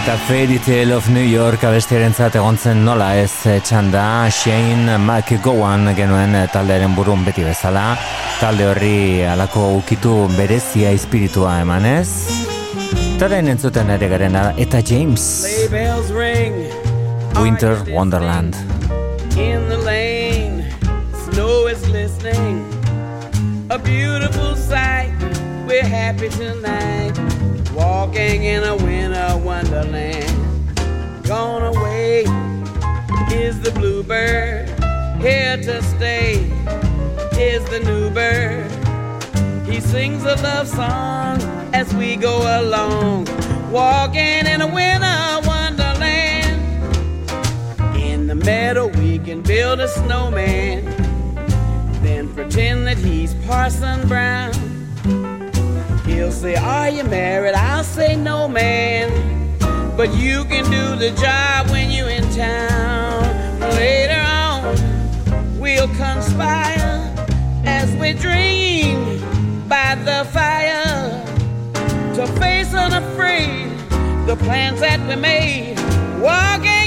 Eta 0.00 0.16
Fairy 0.28 0.58
Tale 0.62 0.94
of 0.94 1.08
New 1.08 1.26
York 1.26 1.64
abestiaren 1.64 2.14
egon 2.14 2.58
zen 2.58 2.84
nola 2.84 3.14
ez 3.16 3.46
eh, 3.46 3.60
txanda 3.60 4.28
Shane 4.30 4.98
McGowan 4.98 5.94
genuen 5.96 6.34
eh, 6.34 6.46
taldearen 6.52 6.94
burun 6.94 7.24
beti 7.24 7.44
bezala 7.44 7.96
talde 8.40 8.64
horri 8.66 9.24
alako 9.26 9.74
ukitu 9.82 10.28
berezia 10.36 10.90
espiritua 10.90 11.60
emanez 11.60 12.39
Taren 13.20 13.50
entzuten 13.52 13.90
ere 13.92 14.06
garen 14.08 14.36
eta 14.56 14.78
James 14.80 15.44
Winter 17.36 17.76
Wonderland 17.92 18.56
in 19.36 19.68
the 19.68 19.76
lane. 19.76 20.64
Snow 21.26 21.66
is 21.66 21.82
glistening. 21.82 22.64
A 23.68 23.78
beautiful 23.78 24.56
sight. 24.56 25.12
We're 25.68 25.84
happy 25.84 26.30
tonight. 26.30 27.12
Walking 27.74 28.44
in 28.44 28.64
a 28.64 28.74
winter 28.76 29.36
wonderland. 29.44 30.32
Gone 31.28 31.76
away 31.76 32.24
is 33.34 33.60
the 33.60 33.70
bluebird. 33.74 34.70
Here 35.20 35.58
to 35.58 35.82
stay 35.82 36.50
is 37.36 37.62
the 37.68 37.80
new 37.84 38.08
bird. 38.08 38.72
He 39.66 39.78
sings 39.78 40.24
a 40.24 40.36
love 40.36 40.68
song 40.68 41.29
as 41.90 41.96
we 41.96 42.16
go 42.16 42.38
along. 42.60 43.26
Walking 43.70 44.46
in 44.46 44.60
a 44.60 44.66
winter 44.66 45.40
wonderland. 45.46 46.60
In 47.96 48.26
the 48.26 48.34
meadow, 48.34 48.88
we 48.88 49.18
can 49.18 49.42
build 49.42 49.80
a 49.80 49.88
snowman. 49.88 50.84
Then 52.02 52.32
pretend 52.34 52.86
that 52.86 52.98
he's 52.98 53.34
Parson 53.46 54.06
Brown. 54.08 54.52
He'll 56.06 56.32
say, 56.32 56.56
Are 56.56 56.90
you 56.90 57.04
married? 57.04 57.54
I'll 57.54 57.84
say, 57.84 58.16
No, 58.16 58.48
man. 58.48 59.08
But 59.96 60.14
you 60.14 60.44
can 60.44 60.64
do 60.64 60.96
the 60.96 61.10
job 61.20 61.70
when 61.70 61.90
you're 61.90 62.08
in 62.08 62.24
town. 62.32 63.60
Later 63.76 64.22
on, 64.26 65.58
we'll 65.58 65.88
conspire 65.88 67.14
as 67.64 67.94
we 67.96 68.14
dream 68.14 69.20
by 69.68 69.94
the 70.04 70.24
fire 70.32 70.59
to 72.20 72.26
face 72.38 72.74
unafraid 72.74 73.70
the 74.26 74.36
plans 74.44 74.78
that 74.80 75.00
we 75.08 75.16
made. 75.16 75.78
Walking 76.20 76.79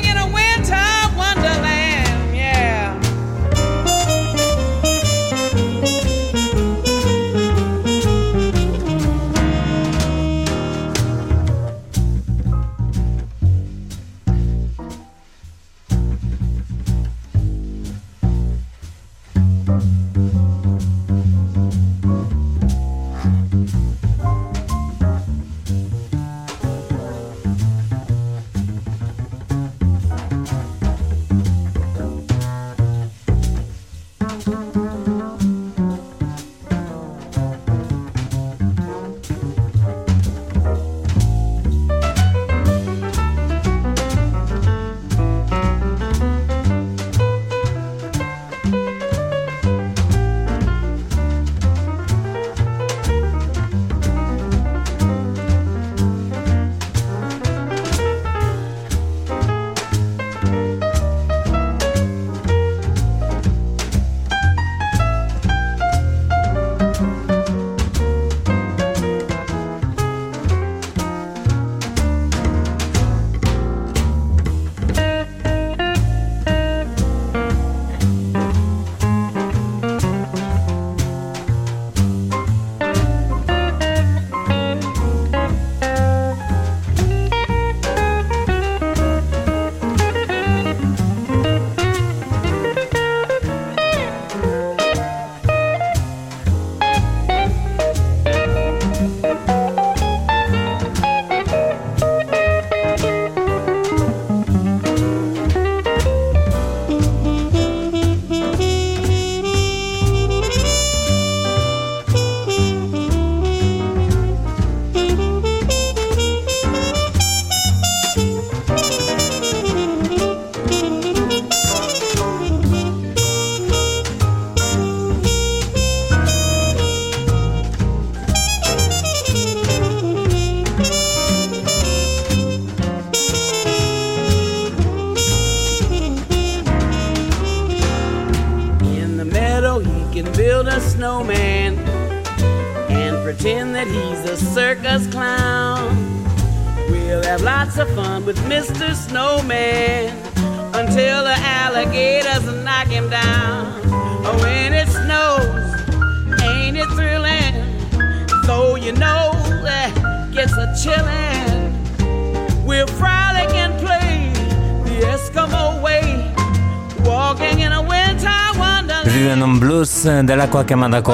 Blues 170.04 170.28
delakoak 170.28 170.72
emandako 170.76 171.14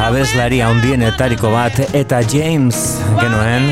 abeslari 0.00 0.62
handienetariko 0.64 1.50
bat 1.52 1.76
eta 1.92 2.22
James 2.24 2.78
genuen 3.18 3.66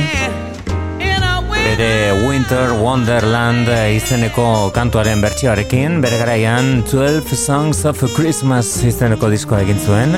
bere 1.54 2.12
Winter 2.26 2.74
Wonderland 2.76 3.70
izeneko 3.94 4.68
kantuaren 4.76 5.22
bertsioarekin. 5.24 6.02
Bere 6.04 6.18
garaian 6.20 6.82
12 6.90 7.38
Songs 7.40 7.84
of 7.88 8.02
Christmas 8.12 8.74
izeneko 8.84 9.30
diskoa 9.32 9.62
egin 9.64 9.80
zuen. 9.80 10.12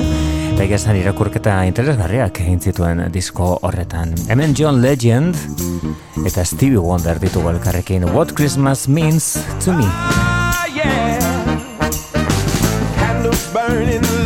Eta 0.57 0.67
esan 0.75 0.99
irakurketa 0.99 1.61
interesgarriak 1.69 2.43
egin 2.43 2.59
zituen 2.59 3.05
disko 3.15 3.53
horretan. 3.61 4.11
Hemen 4.27 4.57
John 4.59 4.81
Legend 4.83 5.39
eta 6.27 6.43
Stevie 6.43 6.83
Wonder 6.83 7.21
ditugu 7.21 7.53
elkarrekin. 7.55 8.09
What 8.11 8.35
Christmas 8.35 8.89
Means 8.89 9.37
to 9.63 9.71
Me. 9.71 9.87
Ah, 9.87 10.43
burning 13.53 14.22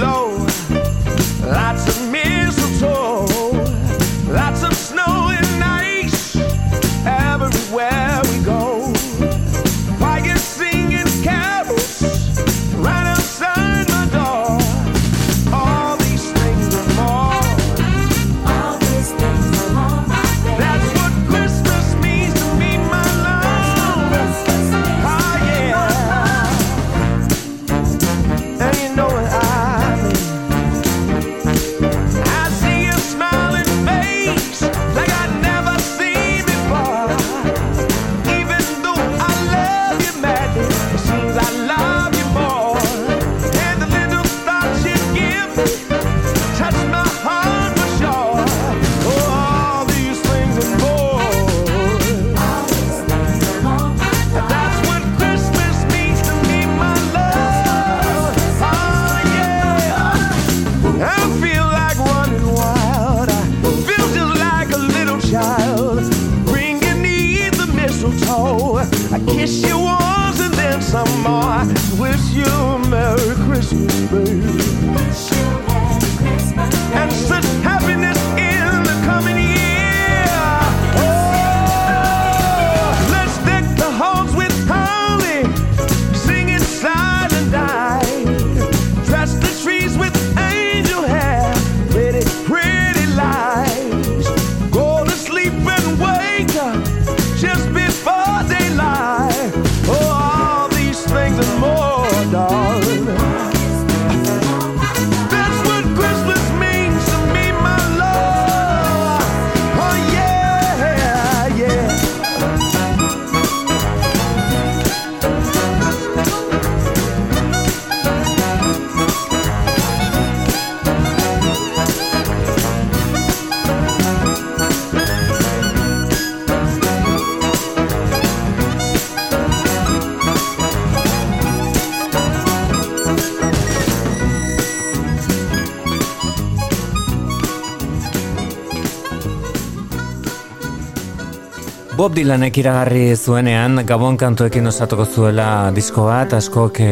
Bob 141.97 142.13
Dylanek 142.13 142.59
iragarri 142.61 143.15
zuenean 143.17 143.79
Gabon 143.89 144.19
kantuekin 144.21 144.69
osatuko 144.69 145.07
zuela 145.09 145.71
disko 145.73 146.03
bat 146.05 146.35
askok 146.37 146.77
e, 146.85 146.89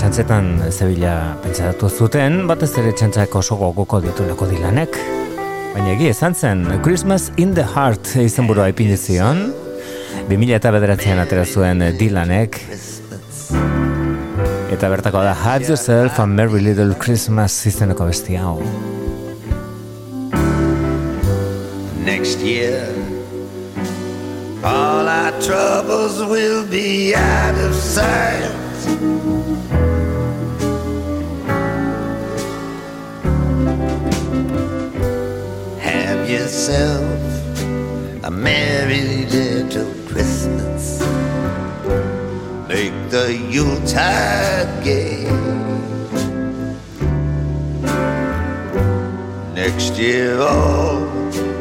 txantzetan 0.00 0.48
zebila 0.70 1.12
pentsatu 1.42 1.90
zuten. 1.90 2.38
Batez 2.48 2.70
ere 2.80 2.94
txantzak 2.96 3.36
oso 3.36 3.58
gogoko 3.60 4.00
ditulako 4.00 4.48
Dylanek. 4.54 4.96
Baina 5.74 5.92
egi 5.92 6.08
esan 6.14 6.32
zen 6.32 6.64
Christmas 6.80 7.28
in 7.36 7.52
the 7.52 7.68
Heart 7.74 8.16
izenburua 8.24 8.70
ipini 8.72 8.96
zion. 8.96 9.44
2000 10.32 10.56
eta 10.56 10.72
bederatzean 10.72 11.20
atera 11.20 11.44
zuen 11.44 11.84
Dylanek. 12.00 12.62
Eta 14.72 14.88
bertako 14.88 15.20
da 15.28 15.36
Have 15.44 15.68
yourself 15.68 16.16
a 16.18 16.26
merry 16.26 16.64
little 16.64 16.96
Christmas 16.96 17.60
izeneko 17.68 18.08
besti 18.08 18.40
hau 18.40 18.62
of. 27.58 27.86
Have 35.80 36.28
yourself 36.28 37.04
a 38.24 38.30
merry 38.30 39.26
little 39.26 39.92
Christmas. 40.08 41.00
Make 42.68 43.10
the 43.10 43.32
Yuletide 43.50 44.84
gay. 44.84 45.24
Next 49.54 49.98
year, 49.98 50.40
all 50.40 51.06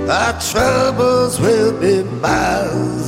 our 0.10 0.40
troubles 0.40 1.40
will 1.40 1.80
be 1.80 2.04
miles 2.04 3.05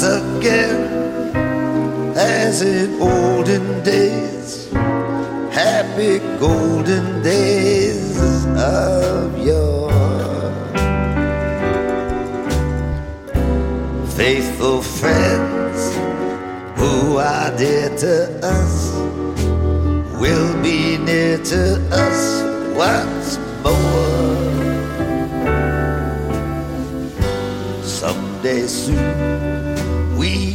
Once 0.00 0.38
again, 0.38 1.34
as 2.16 2.62
in 2.62 3.02
olden 3.02 3.82
days, 3.82 4.70
happy 5.50 6.20
golden 6.38 7.20
days 7.20 8.16
of 8.54 9.36
yore. 9.44 9.90
Faithful 14.14 14.82
friends 14.82 15.96
who 16.78 17.16
are 17.16 17.50
dear 17.56 17.90
to 17.96 18.38
us 18.46 18.94
will 20.20 20.62
be 20.62 20.96
near 20.98 21.38
to 21.38 21.74
us 21.90 22.44
once 22.76 23.36
more. 23.64 24.38
Someday 27.82 28.64
soon 28.68 29.57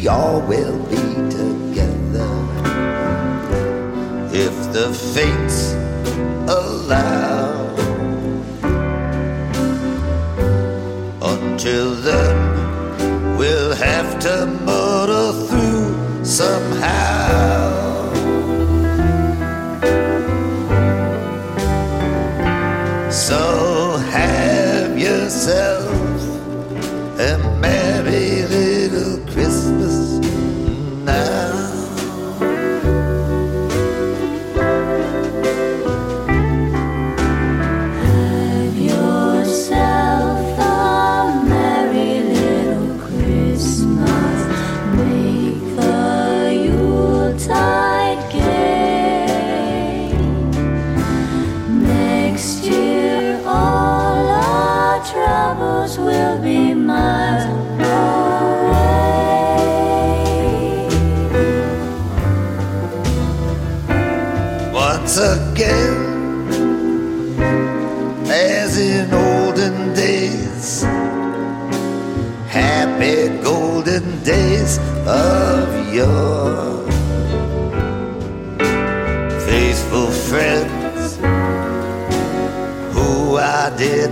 we 0.04 0.10
all 0.10 0.42
will 0.42 0.80
be 0.90 0.98
together 1.32 2.28
if 4.34 4.54
the 4.74 4.94
fates 5.14 5.72
allow. 6.52 7.70
Until 11.22 11.96
then, 11.96 13.38
we'll 13.38 13.76
have 13.76 14.20
to 14.20 14.46
muddle 14.66 15.32
through 15.48 16.26
somehow. 16.26 17.63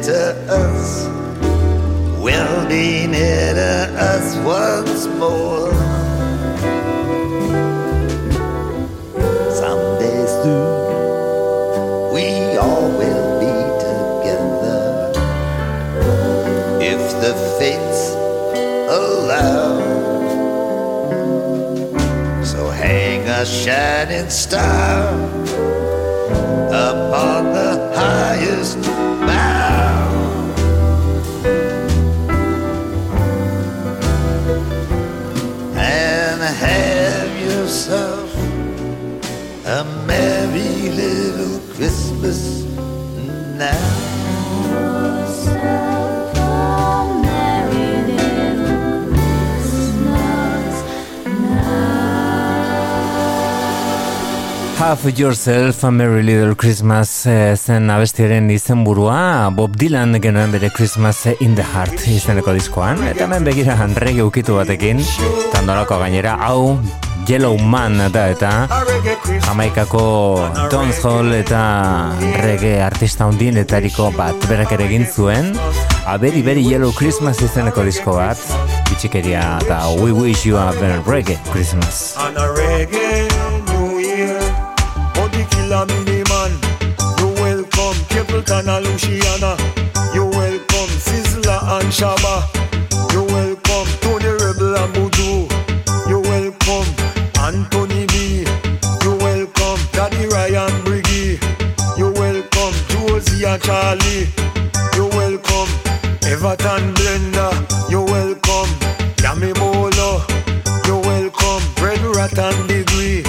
To 0.03 0.33
us 0.49 1.05
will 2.19 2.67
be 2.67 3.05
near 3.05 3.53
to 3.53 3.93
us 3.99 4.35
once 4.37 5.05
more. 5.19 5.71
Someday 9.51 10.25
soon, 10.25 12.13
we 12.13 12.57
all 12.57 12.89
will 12.97 13.39
be 13.39 13.53
together 13.85 15.11
if 16.81 17.01
the 17.21 17.33
fates 17.59 18.15
allow. 18.89 19.77
So 22.43 22.69
hang 22.71 23.27
a 23.27 23.45
shining 23.45 24.31
star 24.31 25.20
Have 54.81 55.13
Yourself 55.15 55.83
a 55.83 55.91
Merry 55.91 56.23
Little 56.23 56.55
Christmas 56.55 57.27
eh, 57.27 57.53
zen 57.55 57.85
abestiaren 57.93 58.49
izenburua. 58.49 59.51
Bob 59.53 59.75
Dylan 59.77 60.17
genuen 60.17 60.49
bere 60.49 60.71
Christmas 60.73 61.19
in 61.37 61.53
the 61.53 61.61
Heart 61.61 62.07
izeneko 62.09 62.55
diskoan. 62.57 63.03
Eta 63.05 63.27
hemen 63.27 63.45
begira 63.45 63.75
rege 64.01 64.25
ukitu 64.25 64.57
batekin. 64.57 64.97
Tandorako 65.53 65.99
gainera 66.01 66.33
hau 66.47 66.79
Yellow 67.29 67.61
Man 67.61 68.01
da 68.11 68.25
eta 68.33 68.65
Jamaikako 69.45 70.49
Dons 70.73 71.05
Hall 71.05 71.29
eta 71.37 71.61
reggae 72.41 72.81
artista 72.81 73.29
hundien 73.29 73.61
etariko 73.61 74.09
bat 74.17 74.49
berak 74.49 74.73
ere 74.73 74.89
egin 74.89 75.05
zuen. 75.05 75.53
A 76.09 76.17
very 76.17 76.41
very 76.41 76.65
Yellow 76.65 76.89
Christmas 76.91 77.37
izeneko 77.45 77.85
disko 77.85 78.17
bat. 78.17 78.41
Bitxikeria 78.89 79.59
eta 79.61 79.83
We 80.01 80.09
Wish 80.11 80.47
You 80.49 80.57
a 80.57 80.73
Reggae 81.05 81.37
Christmas. 81.53 82.15
And 82.17 82.35
a 82.35 82.49
reggae 82.49 83.30
and 88.49 88.85
Luciano 88.85 89.55
You 90.13 90.25
welcome 90.25 90.91
Sizzla 90.99 91.79
and 91.79 91.91
Shabba 91.91 92.47
You 93.13 93.23
welcome 93.23 93.87
Tony 94.01 94.25
Rebel 94.25 94.75
and 94.77 94.93
Buju 94.95 95.47
You 96.07 96.19
welcome 96.21 96.87
Anthony 97.39 98.05
B 98.07 98.45
You 99.03 99.15
welcome 99.17 99.79
Daddy 99.91 100.25
Ryan 100.27 100.71
Briggy 100.83 101.37
You 101.97 102.11
welcome 102.13 102.73
Josie 102.89 103.43
and 103.45 103.61
Charlie 103.61 104.27
You 104.95 105.07
welcome 105.07 105.69
Everton 106.25 106.93
Blender 106.95 107.53
You 107.91 108.01
welcome 108.03 108.71
Yami 109.17 109.53
Bolo 109.55 110.23
You 110.87 110.97
welcome 110.97 111.63
Red 111.83 112.01
Rat 112.15 112.37
and 112.39 112.67
Degree 112.67 113.23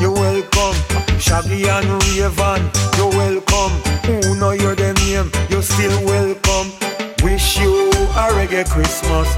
You 0.00 0.12
welcome 0.12 0.76
Shaggy 1.18 1.68
and 1.68 1.86
Raven 2.02 2.70
You 2.96 3.08
welcome 3.16 3.47
name 5.24 5.30
You 5.50 5.62
still 5.62 6.04
welcome. 6.04 6.68
Wish 7.22 7.58
you 7.58 7.90
a 7.90 8.24
reggae 8.36 8.68
Christmas. 8.68 9.28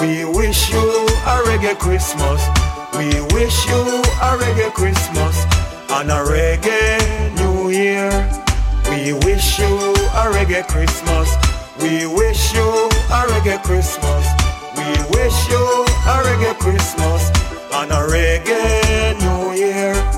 We 0.00 0.24
wish 0.24 0.70
you 0.70 1.06
a 1.26 1.36
reggae 1.46 1.78
Christmas. 1.78 2.40
We 2.96 3.20
wish 3.34 3.66
you 3.66 4.02
a 4.26 4.30
reggae 4.42 4.72
Christmas 4.72 5.36
And 5.90 6.10
a 6.10 6.20
reggae 6.24 7.34
New 7.36 7.70
Year. 7.70 8.10
We 8.90 9.12
wish 9.24 9.58
you 9.58 9.74
a 10.20 10.24
reggae 10.34 10.66
Christmas. 10.66 11.28
We 11.80 12.06
wish 12.06 12.54
you 12.54 12.68
a 13.10 13.20
reggae 13.30 13.62
Christmas. 13.62 14.24
We 14.76 14.88
wish 15.14 15.38
you 15.48 15.64
a 16.12 16.16
reggae 16.26 16.58
Christmas 16.58 17.30
and 17.72 17.92
a 17.92 18.02
reggae 18.12 19.18
New 19.20 19.52
Year. 19.56 20.17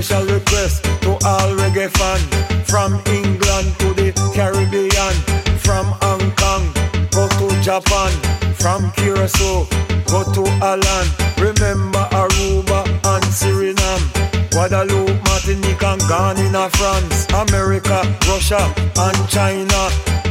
Special 0.00 0.24
request 0.32 0.82
to 1.02 1.10
all 1.28 1.52
reggae 1.60 1.90
fans 1.98 2.24
From 2.70 2.94
England 3.12 3.68
to 3.80 3.92
the 3.92 4.16
Caribbean 4.32 5.14
From 5.60 5.92
Hong 6.00 6.32
Kong, 6.40 6.72
go 7.12 7.28
to 7.28 7.52
Japan 7.60 8.08
From 8.54 8.90
Curacao, 8.92 9.68
go 10.08 10.24
to 10.32 10.48
Alan. 10.64 11.06
Remember 11.36 12.08
Aruba 12.16 12.88
and 13.12 13.24
Suriname 13.28 14.08
Guadeloupe, 14.48 15.20
Martinique 15.28 15.82
and 15.84 16.00
Ghana, 16.08 16.70
France 16.70 17.26
America, 17.34 18.00
Russia 18.24 18.72
and 18.96 19.28
China 19.28 19.90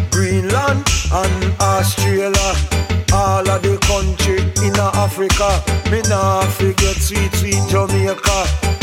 Greenland 0.10 0.82
and 1.14 1.54
Australia. 1.62 2.54
All 3.14 3.48
of 3.48 3.62
the 3.62 3.78
country 3.86 4.42
in 4.66 4.74
Africa. 4.80 5.62
Me 5.92 6.02
nah 6.10 6.42
forget 6.58 6.96
sweet, 6.96 7.34
sweet 7.36 7.62
Jamaica, 7.70 8.79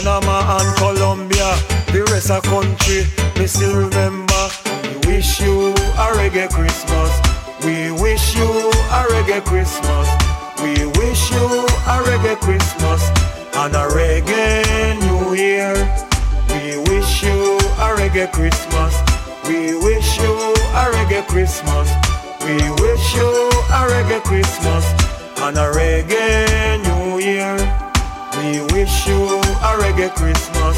Panama 0.00 0.56
and 0.56 0.76
Colombia. 0.78 1.52
The 1.92 2.08
rest 2.10 2.30
of 2.30 2.42
country, 2.44 3.04
me 3.36 3.46
still 3.46 3.76
remember. 3.76 4.48
We 5.04 5.16
wish 5.16 5.42
you 5.42 5.72
a 5.76 6.06
reggae 6.16 6.48
Christmas. 6.48 7.12
We 7.66 7.92
wish 8.00 8.34
you 8.34 8.48
a 8.48 9.00
reggae 9.12 9.44
Christmas. 9.44 10.08
We 10.64 10.86
wish 10.96 11.30
you 11.30 11.44
a 11.84 12.00
reggae 12.08 12.40
Christmas 12.40 13.02
and 13.60 13.76
a 13.76 13.84
reggae 13.92 14.96
New 15.04 15.34
Year. 15.36 15.76
We 16.48 16.80
wish 16.88 17.22
you 17.22 17.58
a 17.84 17.92
reggae 18.00 18.32
Christmas. 18.32 18.96
We 19.44 19.76
wish 19.84 20.16
you 20.16 20.32
a 20.80 20.84
reggae 20.96 21.28
Christmas. 21.28 21.92
We 22.40 22.56
wish 22.80 23.14
you 23.16 23.28
a 23.68 23.84
reggae 23.92 24.24
Christmas 24.24 24.86
and 25.44 25.58
a 25.58 25.68
reggae 25.70 26.80
New 26.88 27.18
Year. 27.18 27.79
We 28.40 28.60
wish 28.72 29.06
you 29.06 29.20
a 29.60 29.76
reggae 29.82 30.08
Christmas. 30.16 30.76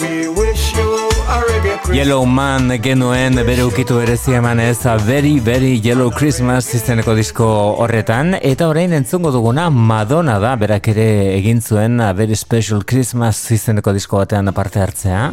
We 0.00 0.28
wish 0.28 0.72
you 0.72 1.10
a 1.28 1.42
reggae 1.44 1.76
Christmas. 1.82 1.96
Yellow 1.96 2.24
Man 2.24 2.70
genuen 2.80 3.34
bere 3.34 3.66
ukitu 3.68 3.98
berezi 4.00 4.32
emanez 4.32 4.86
a 4.86 4.96
Very 4.96 5.38
Very 5.38 5.78
Yellow 5.84 6.10
Christmas 6.10 6.72
izeneko 6.74 7.12
disko 7.14 7.48
horretan 7.84 8.38
eta 8.40 8.68
orain 8.68 8.94
entzungo 8.96 9.30
duguna 9.34 9.68
Madonna 9.68 10.38
da 10.40 10.54
berak 10.56 10.88
ere 10.88 11.04
egin 11.34 11.60
zuen 11.60 12.00
a 12.00 12.14
Very 12.14 12.34
Special 12.34 12.80
Christmas 12.84 13.42
izeneko 13.50 13.92
disko 13.92 14.16
batean 14.22 14.48
parte 14.56 14.80
hartzea 14.80 15.28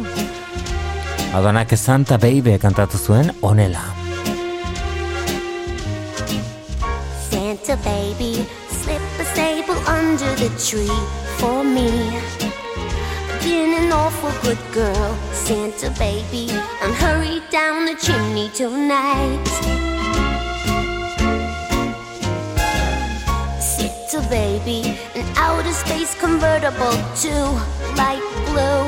Madonnak 1.32 1.72
Santa 1.78 2.18
Baby 2.18 2.58
kantatu 2.58 2.98
zuen 2.98 3.32
onela 3.40 3.86
Santa 7.30 7.76
baby, 7.88 8.44
slip 8.68 9.00
a 9.18 9.24
sable 9.32 9.80
under 9.88 10.36
the 10.36 10.52
tree 10.60 11.29
for 11.40 11.64
me. 11.64 11.90
Been 13.42 13.72
an 13.82 13.90
awful 13.92 14.32
good 14.42 14.60
girl, 14.74 15.16
Santa 15.32 15.90
baby, 15.98 16.50
I'm 16.82 16.92
hurry 16.92 17.40
down 17.50 17.86
the 17.86 17.94
chimney 17.94 18.50
tonight. 18.50 19.46
Santa 23.58 24.20
baby, 24.28 24.98
an 25.14 25.26
outer 25.36 25.72
space 25.72 26.14
convertible 26.20 26.98
to 27.24 27.34
light 27.96 28.26
blue. 28.48 28.84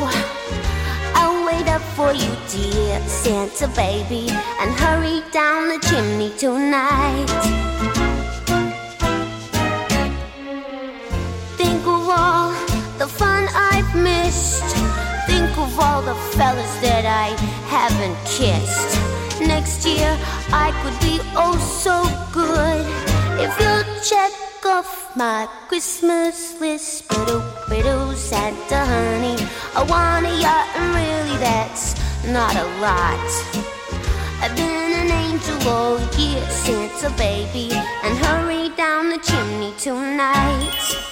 I'll 1.19 1.47
wait 1.47 1.66
up 1.69 1.83
for 1.97 2.12
you, 2.12 2.33
dear 2.53 3.01
Santa 3.09 3.69
baby, 3.69 4.29
and 4.61 4.70
hurry 4.85 5.23
down 5.33 5.69
the 5.70 5.79
chimney 5.89 6.31
tonight. 6.37 8.12
Think 15.53 15.69
of 15.69 15.81
all 15.81 16.01
the 16.01 16.15
fellas 16.35 16.74
that 16.81 17.05
I 17.05 17.37
haven't 17.69 18.16
kissed. 18.24 18.97
Next 19.39 19.85
year 19.85 20.16
I 20.49 20.73
could 20.81 20.99
be 21.05 21.20
oh 21.37 21.59
so 21.61 22.09
good 22.33 22.87
if 23.39 23.53
you'll 23.61 23.85
check 24.01 24.33
off 24.65 25.15
my 25.15 25.47
Christmas 25.69 26.59
list. 26.59 27.07
Biddle, 27.11 27.45
biddle, 27.69 28.12
Santa 28.12 28.81
honey. 28.87 29.37
I 29.77 29.83
want 29.83 30.24
a 30.24 30.33
yacht, 30.41 30.69
and 30.74 30.89
really 30.97 31.37
that's 31.37 32.01
not 32.24 32.57
a 32.57 32.65
lot. 32.81 33.20
I've 34.41 34.57
been 34.57 35.05
an 35.05 35.11
angel 35.11 35.69
all 35.69 36.01
year, 36.16 36.41
Santa 36.49 37.11
baby, 37.19 37.69
and 37.74 38.16
hurry 38.24 38.70
down 38.70 39.11
the 39.11 39.19
chimney 39.19 39.74
tonight. 39.77 41.12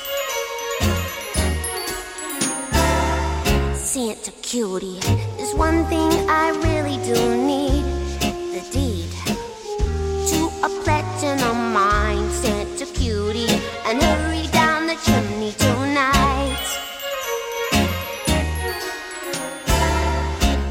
Santa 3.93 4.31
cutie, 4.41 5.01
there's 5.37 5.53
one 5.53 5.85
thing 5.87 6.09
I 6.31 6.51
really 6.63 6.99
do 7.03 7.37
need 7.45 7.83
the 8.55 8.65
deed 8.71 9.11
to 10.29 10.49
a 10.63 10.69
platinum 10.85 11.73
mine. 11.73 12.31
Santa 12.31 12.87
cutie, 12.87 13.51
and 13.87 14.01
hurry 14.01 14.47
down 14.53 14.87
the 14.87 14.95
chimney 15.05 15.51
tonight. 15.59 16.67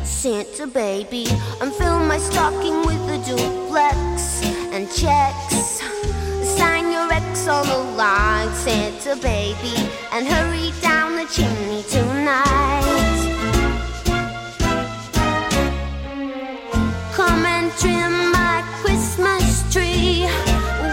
Santa 0.06 0.68
baby, 0.68 1.28
and 1.60 1.74
fill 1.74 2.00
my 2.00 2.20
stocking 2.20 2.86
with 2.86 3.04
a 3.10 3.18
duplex 3.26 4.46
and 4.72 4.90
checks. 4.94 5.82
Sign 6.58 6.90
your 6.90 7.12
ex 7.12 7.50
on 7.50 7.68
the 7.68 7.80
line, 7.98 8.54
Santa 8.56 9.18
baby, 9.18 9.89
and 10.12 10.28
hurry 10.28 10.72
down 10.82 11.16
the 11.16 11.26
chimney 11.26 11.84
tonight. 11.84 13.20
Come 17.14 17.46
and 17.46 17.72
trim 17.74 18.32
my 18.32 18.64
Christmas 18.82 19.72
tree 19.72 20.26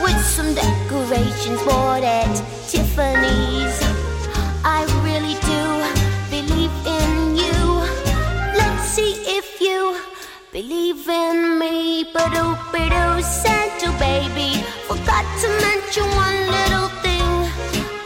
with 0.02 0.20
some 0.24 0.54
decorations 0.54 1.62
bought 1.62 2.02
at 2.02 2.34
Tiffany's. 2.68 3.76
I 4.64 4.84
really 5.06 5.36
do 5.50 5.62
believe 6.30 6.74
in 6.84 7.36
you. 7.36 7.58
Let's 8.58 8.84
see 8.90 9.14
if 9.38 9.60
you 9.60 9.96
believe 10.52 11.08
in 11.08 11.58
me. 11.58 12.04
But 12.12 12.32
oh, 12.34 12.58
but 12.70 12.92
oh, 12.92 13.20
Santa 13.20 13.90
baby, 13.98 14.62
forgot 14.88 15.24
to 15.40 15.48
mention 15.64 16.04
one 16.24 16.38
little 16.56 16.88
thing. 17.00 17.30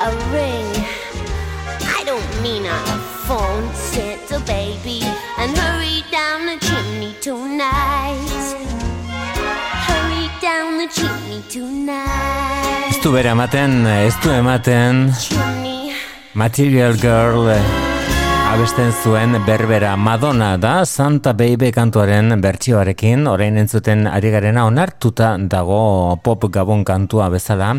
A 0.02 0.32
ring. 0.32 0.49
a 2.70 2.96
phone 3.26 3.68
sent 3.74 4.30
a 4.32 4.40
baby 4.46 5.02
and 5.38 5.56
hurry 5.56 6.02
down 6.10 6.46
the 6.46 6.56
chimney 6.60 7.14
tonight. 7.20 8.56
Ez 12.90 12.98
du 13.02 13.12
bere 13.12 13.30
ematen, 13.32 13.86
ez 13.86 14.14
du 14.22 14.30
ematen. 14.32 15.10
Material 16.32 16.96
Girl 17.00 17.50
abesten 18.50 18.92
zuen 19.02 19.36
berbera. 19.46 19.96
Madonna 19.96 20.56
da 20.58 20.84
Santa 20.84 21.32
Baby 21.34 21.70
kantuaren 21.72 22.34
bertsioarekin. 22.42 23.26
Orain 23.30 23.56
entzuten 23.60 24.06
ari 24.10 24.30
garena 24.34 24.64
onartuta 24.66 25.36
dago 25.38 26.16
pop 26.22 26.48
gabon 26.50 26.84
kantua 26.84 27.30
bezala. 27.30 27.76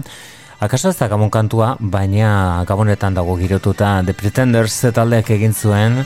Akaso 0.61 0.91
ez 0.91 0.97
da 0.99 1.07
gabon 1.09 1.31
kantua, 1.33 1.71
baina 1.79 2.61
gabonetan 2.69 3.15
dago 3.17 3.33
girotuta 3.39 3.95
The 4.05 4.13
Pretenders 4.13 4.75
taldeak 4.93 5.33
egin 5.33 5.57
zuen 5.57 6.03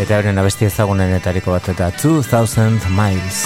eta 0.00 0.16
horren 0.16 0.40
abesti 0.40 0.64
ezagunenetariko 0.70 1.52
bat 1.52 1.68
eta 1.74 1.90
2000 2.00 2.88
Miles. 2.96 3.42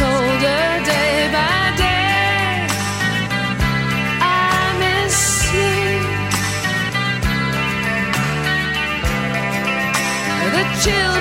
Colder 0.00 0.66
day 0.90 1.28
by 1.36 1.60
day. 1.76 2.66
I 4.22 4.58
miss 4.82 5.18
you. 5.54 5.76
The 10.56 10.64
children 10.84 11.19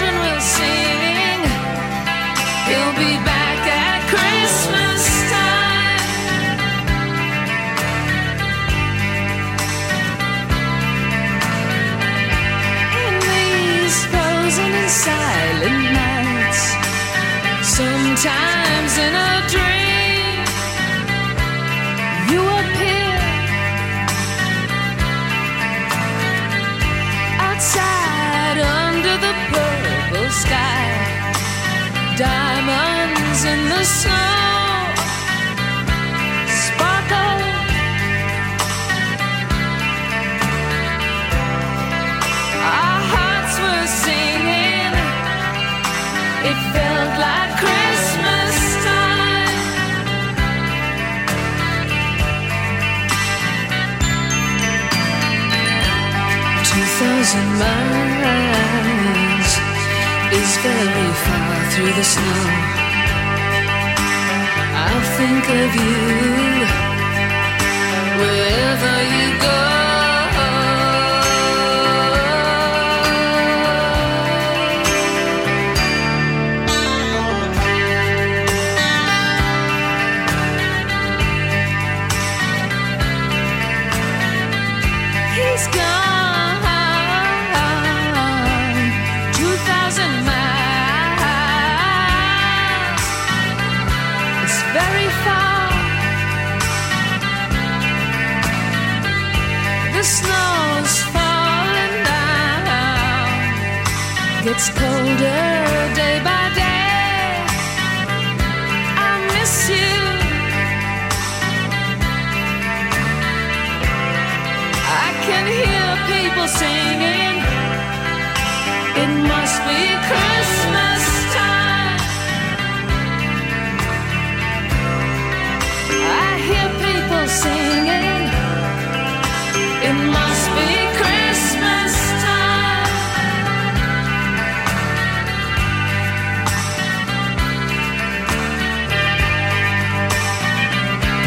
Diamonds 32.19 33.41
in 33.45 33.59
the 33.69 33.83
snow 33.85 34.91
sparkle. 36.63 37.39
Our 42.59 42.99
hearts 43.13 43.55
were 43.63 43.87
singing. 44.03 44.93
It 46.49 46.59
felt 46.75 47.13
like 47.23 47.51
Christmas 47.63 48.55
time. 48.83 49.55
Two 56.67 56.85
thousand 56.99 57.49
miles 57.63 59.51
is 60.35 60.51
very 60.57 61.11
far 61.23 61.48
through 61.71 61.93
the 61.93 62.03
snow. 62.03 62.41
I'll 64.83 65.05
think 65.17 65.45
of 65.61 65.69
you 65.81 65.97
wherever 68.19 68.93
you 69.15 69.39
go. 69.39 69.68
Gets 104.59 104.88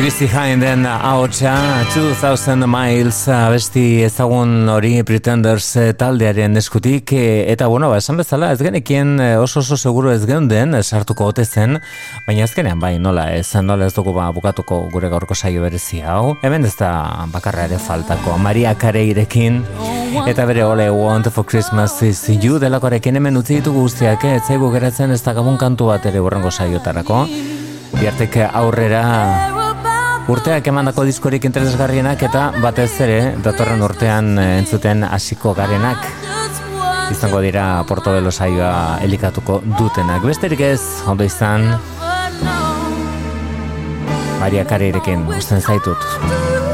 Christy 0.02 0.26
Hinden 0.26 0.82
ahotsa 0.82 1.54
2000 1.94 2.66
Miles 2.66 3.28
abesti 3.30 4.02
ezagun 4.02 4.66
hori 4.66 5.04
Pretenders 5.06 5.68
eh, 5.78 5.92
taldearen 5.94 6.58
eskutik 6.58 7.12
eh, 7.14 7.44
eta 7.52 7.68
bueno, 7.70 7.86
ba, 7.86 8.00
esan 8.02 8.18
bezala 8.18 8.48
ez 8.50 8.58
genekien 8.58 9.12
eh, 9.22 9.36
oso 9.38 9.60
oso 9.60 9.78
seguro 9.78 10.10
ez 10.10 10.26
geunden 10.26 10.74
sartuko 10.82 11.30
ote 11.30 11.44
zen, 11.46 11.78
baina 12.26 12.48
azkenean 12.48 12.82
bai 12.82 12.96
nola 12.98 13.28
ez, 13.36 13.46
nola 13.62 13.86
ez 13.86 13.94
dugu 13.94 14.10
ba, 14.18 14.26
bukatuko 14.34 14.80
gure 14.90 15.06
gaurko 15.06 15.38
saio 15.38 15.62
berezi 15.62 16.02
hau. 16.02 16.34
Hemen 16.42 16.66
ez 16.66 16.74
da 16.82 16.90
bakarra 17.30 17.70
ere 17.70 17.78
faltako 17.78 18.40
Maria 18.42 18.74
Careirekin 18.74 19.62
eta 20.26 20.50
bere 20.50 20.66
ole 20.66 20.90
Want 20.90 21.30
for 21.30 21.46
Christmas 21.46 22.00
is 22.02 22.26
You 22.26 22.58
delakoarekin 22.58 23.22
hemen 23.22 23.38
utzi 23.38 23.62
ditugu 23.62 23.86
guztiak, 23.86 24.26
ez 24.26 24.42
zaigu 24.48 24.74
geratzen 24.74 25.14
ez 25.14 25.22
da 25.22 25.38
gabun 25.38 25.62
kantu 25.62 25.94
bat 25.94 26.10
ere 26.10 26.18
urrengo 26.18 26.50
saiotarako 26.50 27.28
biartek 28.00 28.48
aurrera 28.50 29.61
Urteak 30.30 30.68
emandako 30.70 31.02
diskorik 31.08 31.44
interesgarrienak 31.48 32.22
eta 32.28 32.52
batez 32.62 32.92
ere 33.02 33.18
datorren 33.42 33.82
urtean 33.82 34.36
eh, 34.38 34.58
entzuten 34.60 35.02
hasiko 35.08 35.54
garenak 35.58 36.06
izango 37.12 37.40
dira 37.44 37.84
Portobelo 37.88 38.30
saioa 38.30 38.98
elikatuko 39.04 39.60
dutenak. 39.78 40.24
Besterik 40.24 40.62
ez, 40.64 40.80
ondo 41.06 41.26
izan, 41.28 41.66
Maria 44.40 44.64
Kareirekin, 44.66 45.26
usten 45.36 45.60
zaitut. 45.60 46.71